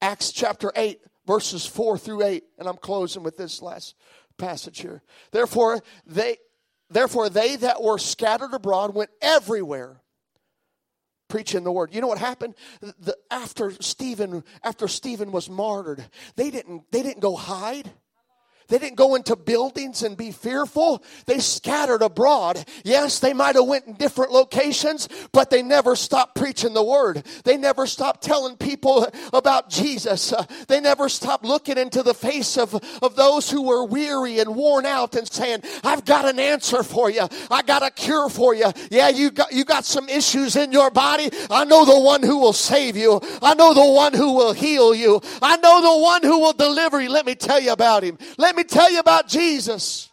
[0.00, 2.44] Acts chapter 8, verses 4 through 8.
[2.58, 3.94] And I'm closing with this last
[4.38, 5.02] passage here.
[5.32, 6.36] Therefore, they
[6.90, 10.00] therefore they that were scattered abroad went everywhere
[11.28, 11.94] preaching the word.
[11.94, 12.54] You know what happened?
[12.80, 16.04] The, after Stephen after Stephen was martyred,
[16.36, 17.90] they didn't they didn't go hide.
[18.68, 21.02] They didn't go into buildings and be fearful.
[21.26, 22.64] They scattered abroad.
[22.84, 27.24] Yes, they might have went in different locations, but they never stopped preaching the word.
[27.44, 30.32] They never stopped telling people about Jesus.
[30.32, 34.54] Uh, they never stopped looking into the face of, of those who were weary and
[34.54, 37.26] worn out and saying, I've got an answer for you.
[37.50, 38.70] I got a cure for you.
[38.90, 41.30] Yeah, you got, you got some issues in your body.
[41.50, 43.20] I know the one who will save you.
[43.40, 45.20] I know the one who will heal you.
[45.40, 47.08] I know the one who will deliver you.
[47.08, 48.18] Let me tell you about him.
[48.36, 50.10] Let me tell you about Jesus.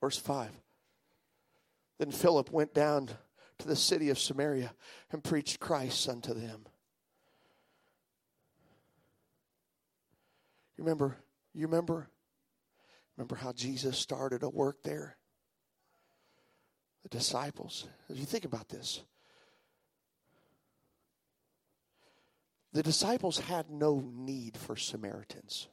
[0.00, 0.50] Verse 5.
[1.98, 3.10] Then Philip went down
[3.58, 4.72] to the city of Samaria
[5.12, 6.64] and preached Christ unto them.
[10.76, 11.18] You remember,
[11.52, 12.08] you remember,
[13.16, 15.18] remember how Jesus started a work there?
[17.02, 17.86] The disciples.
[18.08, 19.02] As you think about this,
[22.72, 25.68] The disciples had no need for Samaritans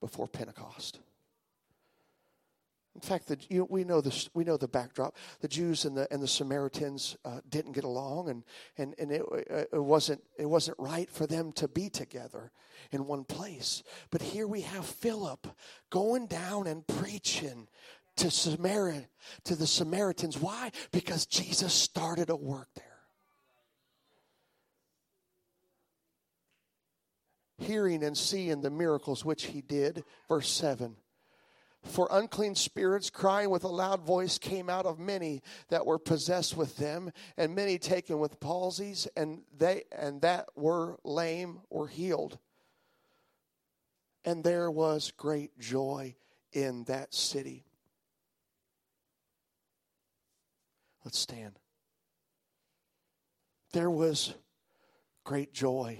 [0.00, 1.00] before Pentecost.
[2.94, 4.02] In fact, the, you know, we know.
[4.34, 5.16] We know the backdrop.
[5.40, 8.44] The Jews and the and the Samaritans uh, didn't get along, and
[8.76, 9.22] and and it,
[9.72, 12.52] it wasn't it wasn't right for them to be together
[12.90, 13.82] in one place.
[14.10, 15.46] But here we have Philip
[15.88, 17.66] going down and preaching
[18.16, 19.08] to Samaria
[19.44, 20.38] to the Samaritans.
[20.38, 20.70] Why?
[20.90, 22.91] Because Jesus started a work there.
[27.62, 30.04] Hearing and seeing the miracles which he did.
[30.28, 30.96] Verse 7
[31.82, 36.56] For unclean spirits, crying with a loud voice, came out of many that were possessed
[36.56, 42.38] with them, and many taken with palsies, and they and that were lame were healed.
[44.24, 46.14] And there was great joy
[46.52, 47.64] in that city.
[51.04, 51.58] Let's stand.
[53.72, 54.34] There was
[55.24, 55.98] great joy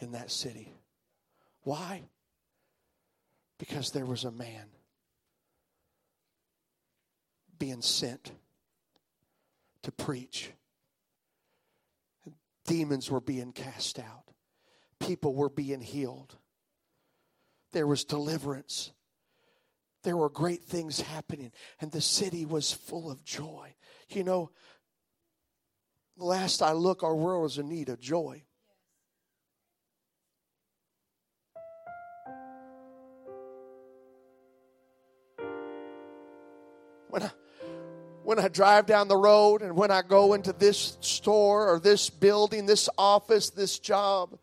[0.00, 0.72] in that city.
[1.62, 2.02] Why?
[3.58, 4.66] Because there was a man
[7.58, 8.32] being sent
[9.82, 10.50] to preach.
[12.66, 14.24] Demons were being cast out,
[14.98, 16.36] people were being healed.
[17.72, 18.92] There was deliverance.
[20.04, 23.74] There were great things happening, and the city was full of joy.
[24.10, 24.50] You know,
[26.16, 28.42] last I look, our world is in need of joy.
[37.14, 37.30] When I,
[38.24, 42.10] when I drive down the road and when I go into this store or this
[42.10, 44.36] building, this office, this job,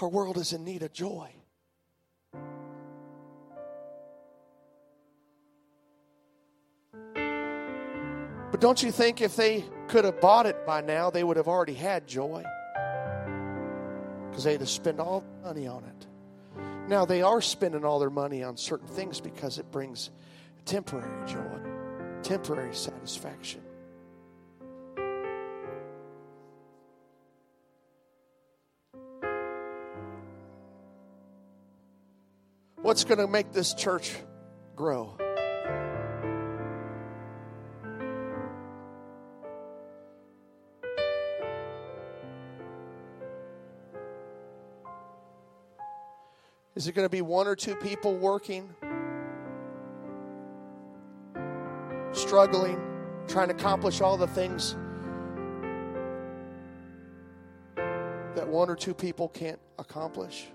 [0.00, 1.30] our world is in need of joy.
[7.12, 11.48] But don't you think if they could have bought it by now, they would have
[11.48, 12.44] already had joy?
[14.28, 16.06] Because they'd have spent all the money on it.
[16.88, 20.10] Now they are spending all their money on certain things because it brings
[20.64, 21.59] temporary joy,
[22.30, 23.60] temporary satisfaction.
[32.76, 34.14] What's going to make this church
[34.76, 35.16] grow?
[46.76, 48.72] Is it going to be one or two people working,
[52.30, 52.80] struggling,
[53.26, 54.76] trying to accomplish all the things
[58.36, 60.46] that one or two people can't accomplish?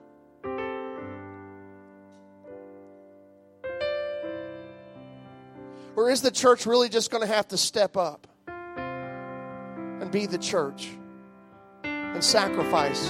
[5.98, 10.38] Or is the church really just going to have to step up and be the
[10.38, 10.88] church
[11.84, 13.10] and sacrifice?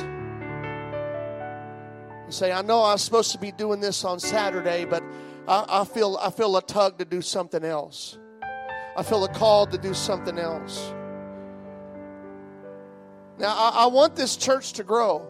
[2.23, 5.03] and say, I know I'm supposed to be doing this on Saturday, but
[5.47, 8.17] I, I, feel, I feel a tug to do something else.
[8.97, 10.93] I feel a call to do something else.
[13.37, 15.27] Now, I, I want this church to grow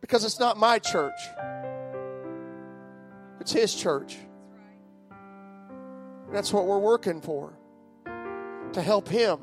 [0.00, 1.20] because it's not my church,
[3.40, 4.16] it's His church.
[6.32, 7.52] That's what we're working for
[8.72, 9.40] to help Him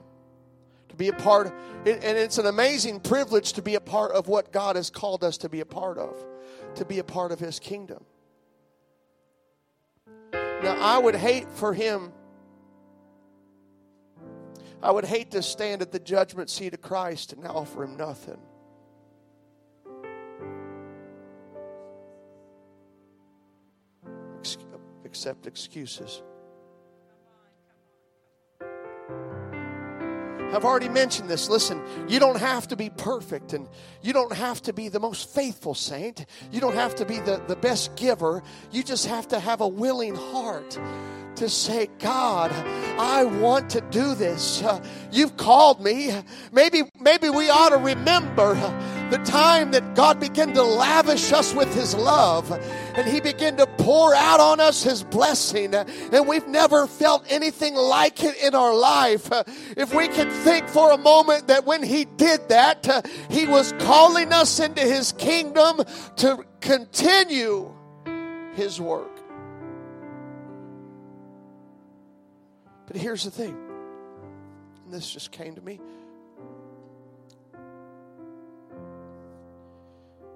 [0.89, 1.47] to be a part,
[1.86, 5.38] and it's an amazing privilege to be a part of what God has called us
[5.39, 6.15] to be a part of,
[6.75, 8.05] to be a part of His kingdom.
[10.64, 12.12] Now, I would hate for Him,
[14.82, 18.39] I would hate to stand at the judgment seat of Christ and offer Him nothing.
[25.03, 26.22] Except excuses.
[30.56, 31.49] I've already mentioned this.
[31.49, 33.68] Listen, you don't have to be perfect and
[34.01, 36.26] you don't have to be the most faithful saint.
[36.51, 38.41] You don't have to be the, the best giver.
[38.72, 40.80] You just have to have a willing heart
[41.36, 42.51] to say, God,
[42.97, 44.62] I want to do this.
[44.62, 46.14] Uh, you've called me.
[46.51, 48.56] Maybe, maybe we ought to remember
[49.12, 52.51] the time that God began to lavish us with His love
[52.95, 57.76] and He began to pour out on us His blessing, and we've never felt anything
[57.76, 59.30] like it in our life.
[59.78, 64.34] If we can think for a moment that when He did that, He was calling
[64.34, 65.82] us into His kingdom
[66.18, 67.74] to continue
[68.53, 69.12] His work.
[72.88, 73.58] But here's the thing,
[74.86, 75.80] and this just came to me.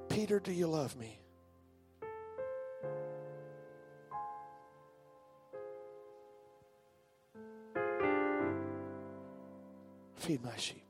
[0.09, 1.19] Peter, do you love me?
[10.15, 10.83] Feed my sheep.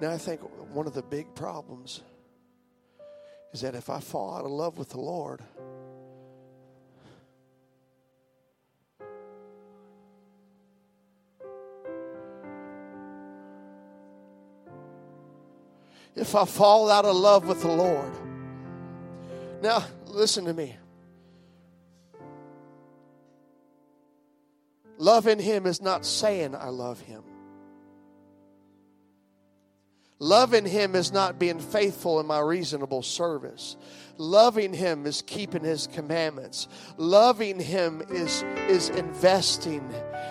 [0.00, 0.40] Now, I think
[0.72, 2.02] one of the big problems
[3.52, 5.40] is that if I fall out of love with the Lord,
[16.16, 18.12] if I fall out of love with the Lord.
[19.62, 20.76] Now, listen to me.
[24.98, 27.24] Loving Him is not saying I love Him.
[30.24, 33.76] Loving Him is not being faithful in my reasonable service.
[34.16, 36.66] Loving Him is keeping His commandments.
[36.96, 39.86] Loving Him is, is investing.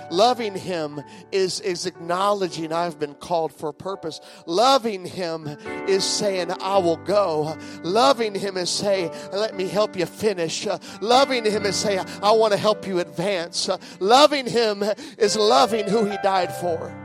[0.10, 1.00] Loving Him
[1.32, 4.20] is, is acknowledging I've been called for a purpose.
[4.48, 5.46] Loving Him
[5.88, 7.56] is saying, I will go.
[7.84, 10.66] Loving Him is saying, let me help you finish.
[10.66, 13.70] Uh, loving Him is saying, I want to help you advance.
[13.70, 14.84] Uh, loving Him
[15.20, 17.03] is loving who He died for.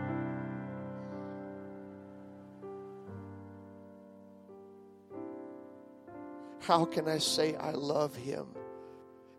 [6.69, 8.47] How can I say I love him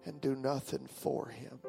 [0.03, 1.59] and do nothing for him?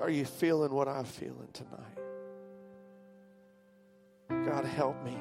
[0.00, 1.98] Are you feeling what I'm feeling tonight?
[4.28, 5.16] God, help me.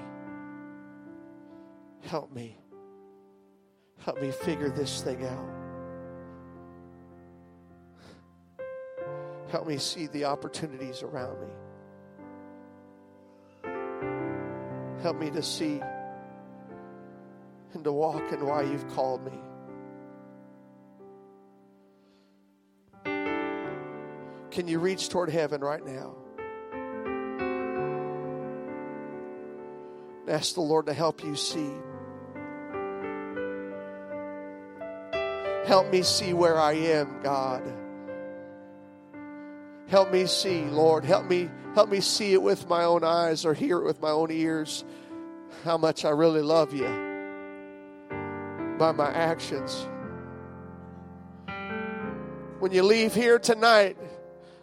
[2.06, 2.58] Help me.
[4.00, 5.50] Help me figure this thing out.
[9.50, 11.48] Help me see the opportunities around me.
[15.02, 15.82] Help me to see
[17.74, 19.40] and to walk in why you've called me.
[24.52, 26.16] Can you reach toward heaven right now?
[30.28, 31.72] Ask the Lord to help you see.
[35.66, 37.64] Help me see where I am, God.
[39.88, 41.04] Help me see, Lord.
[41.04, 44.10] Help me help me see it with my own eyes or hear it with my
[44.10, 44.86] own ears
[45.64, 46.88] how much I really love you
[48.78, 49.88] by my actions.
[52.60, 53.98] When you leave here tonight,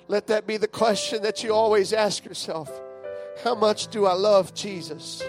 [0.09, 2.71] let that be the question that you always ask yourself.
[3.43, 5.23] How much do I love Jesus?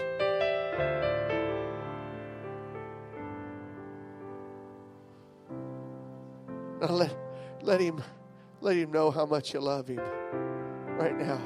[7.74, 8.00] Let him
[8.60, 10.00] let him know how much you love him
[10.96, 11.40] right now.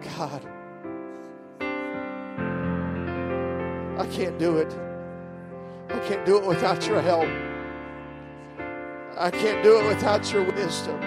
[0.00, 0.46] God,
[3.98, 4.72] I can't do it.
[5.90, 7.26] I can't do it without your help.
[9.18, 11.00] I can't do it without your wisdom.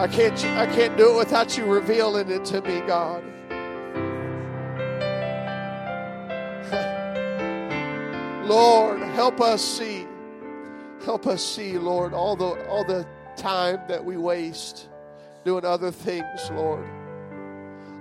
[0.00, 3.22] I can't I can't do it without you revealing it to me, God.
[8.48, 10.08] Lord, help us see
[11.04, 13.04] Help us see, Lord, all the all the
[13.36, 14.88] time that we waste
[15.44, 16.88] doing other things, Lord.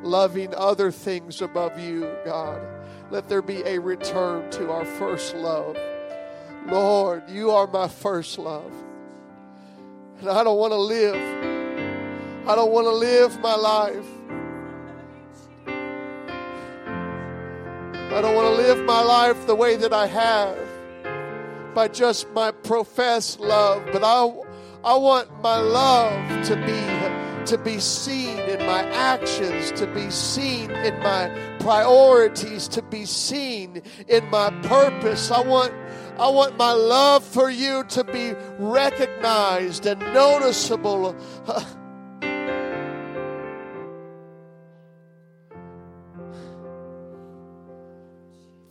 [0.04, 2.62] Loving other things above you, God.
[3.10, 5.78] Let there be a return to our first love.
[6.68, 8.72] Lord, you are my first love.
[10.20, 11.16] And I don't want to live.
[12.48, 14.06] I don't want to live my life.
[18.14, 20.71] I don't want to live my life the way that I have
[21.74, 24.30] by just my professed love, but I,
[24.84, 30.72] I want my love to be, to be seen in my actions, to be seen
[30.72, 35.32] in my priorities, to be seen in my purpose.
[35.32, 35.74] I want,
[36.18, 41.16] I want my love for you to be recognized and noticeable.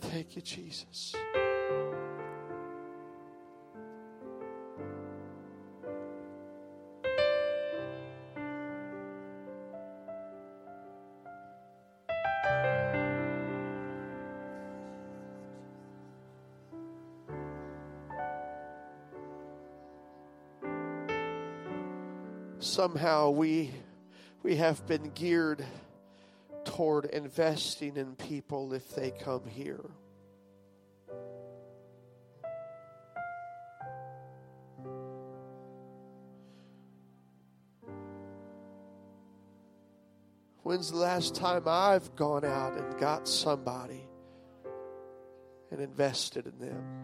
[0.01, 1.15] Thank you, Jesus.
[22.71, 23.69] Somehow we
[24.43, 25.63] we have been geared
[26.63, 29.89] toward investing in people if they come here.
[40.63, 44.07] When's the last time I've gone out and got somebody
[45.71, 47.03] and invested in them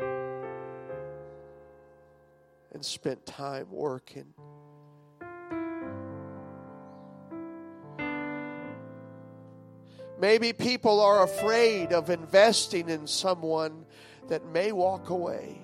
[2.72, 4.34] and spent time working?
[10.20, 13.86] Maybe people are afraid of investing in someone
[14.30, 15.61] that may walk away.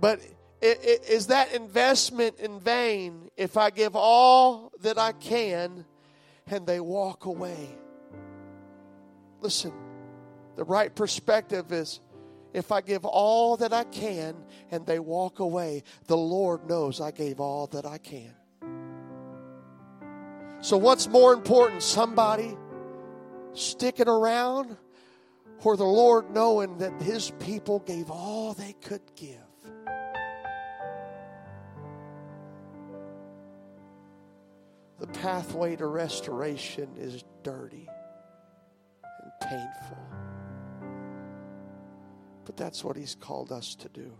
[0.00, 0.20] But
[0.62, 5.84] is that investment in vain if I give all that I can
[6.46, 7.68] and they walk away?
[9.42, 9.89] Listen
[10.56, 12.00] The right perspective is
[12.52, 14.34] if I give all that I can
[14.70, 18.34] and they walk away, the Lord knows I gave all that I can.
[20.60, 22.56] So, what's more important, somebody
[23.54, 24.76] sticking around
[25.62, 29.38] or the Lord knowing that His people gave all they could give?
[34.98, 37.88] The pathway to restoration is dirty
[39.02, 40.19] and painful.
[42.44, 44.12] But that's what He's called us to do.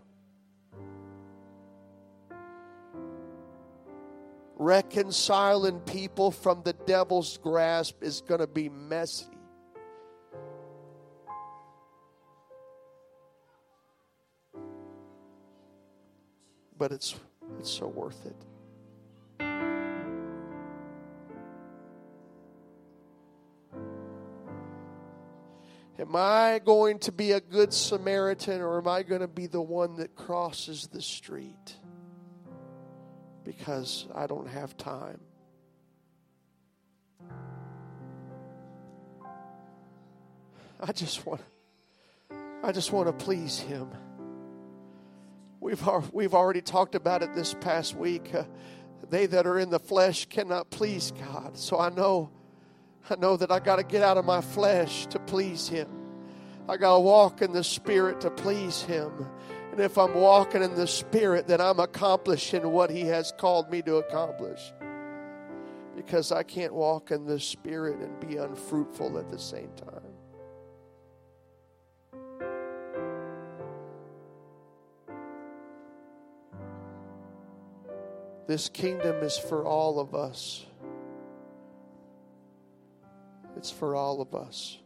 [4.55, 9.25] Reconciling people from the devil's grasp is going to be messy.
[16.77, 17.15] But it's,
[17.59, 18.35] it's so worth it.
[26.01, 29.61] Am I going to be a good Samaritan or am I going to be the
[29.61, 31.75] one that crosses the street
[33.43, 35.19] because I don't have time?
[40.79, 41.41] I just want
[42.63, 43.87] I just want to please him.
[45.59, 48.33] We've we've already talked about it this past week.
[48.33, 48.45] Uh,
[49.11, 51.57] they that are in the flesh cannot please God.
[51.59, 52.31] So I know
[53.09, 55.87] I know that I got to get out of my flesh to please Him.
[56.69, 59.27] I got to walk in the Spirit to please Him.
[59.71, 63.81] And if I'm walking in the Spirit, then I'm accomplishing what He has called me
[63.83, 64.73] to accomplish.
[65.95, 70.01] Because I can't walk in the Spirit and be unfruitful at the same time.
[78.47, 80.65] This kingdom is for all of us.
[83.61, 84.79] It's for all of us.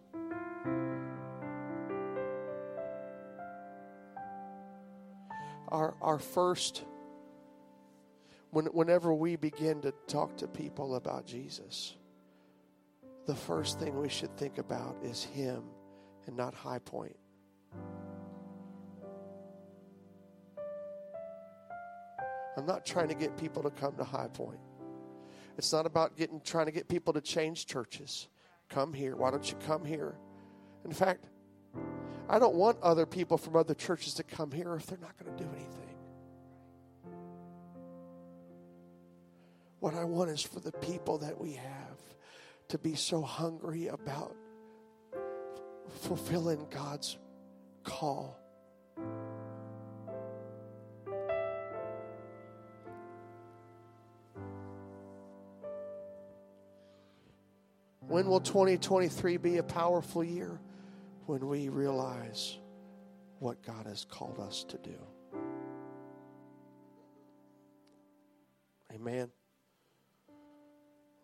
[5.70, 6.84] Our, our first,
[8.52, 11.96] when, whenever we begin to talk to people about Jesus,
[13.26, 15.64] the first thing we should think about is Him
[16.28, 17.16] and not High Point.
[22.58, 24.60] I'm not trying to get people to come to High Point.
[25.58, 28.28] It's not about getting trying to get people to change churches.
[28.70, 29.16] Come here.
[29.16, 30.16] Why don't you come here?
[30.84, 31.26] In fact,
[32.28, 35.36] I don't want other people from other churches to come here if they're not going
[35.36, 35.96] to do anything.
[39.80, 42.00] What I want is for the people that we have
[42.70, 44.36] to be so hungry about
[46.02, 47.18] fulfilling God's
[47.84, 48.40] call.
[58.08, 60.60] When will 2023 be a powerful year?
[61.26, 62.60] When we realize
[63.40, 64.96] what God has called us to do.
[68.94, 69.30] Amen.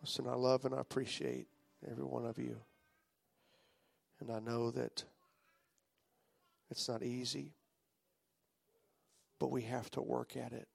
[0.02, 1.46] Listen, I love and I appreciate
[1.88, 2.56] every one of you.
[4.20, 5.04] And I know that
[6.70, 7.54] it's not easy,
[9.38, 10.66] but we have to work at it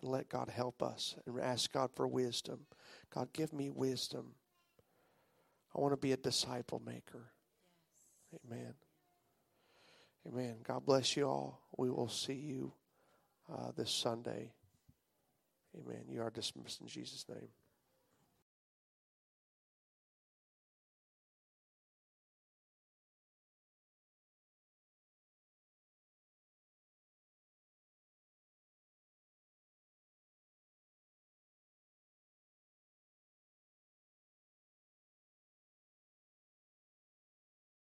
[0.00, 2.60] and let God help us and ask God for wisdom.
[3.12, 4.34] God, give me wisdom
[5.74, 7.30] I want to be a disciple maker.
[8.32, 8.40] Yes.
[8.46, 8.74] Amen.
[10.28, 10.56] Amen.
[10.62, 11.60] God bless you all.
[11.76, 12.72] We will see you
[13.52, 14.52] uh, this Sunday.
[15.76, 16.04] Amen.
[16.08, 17.48] You are dismissed in Jesus' name.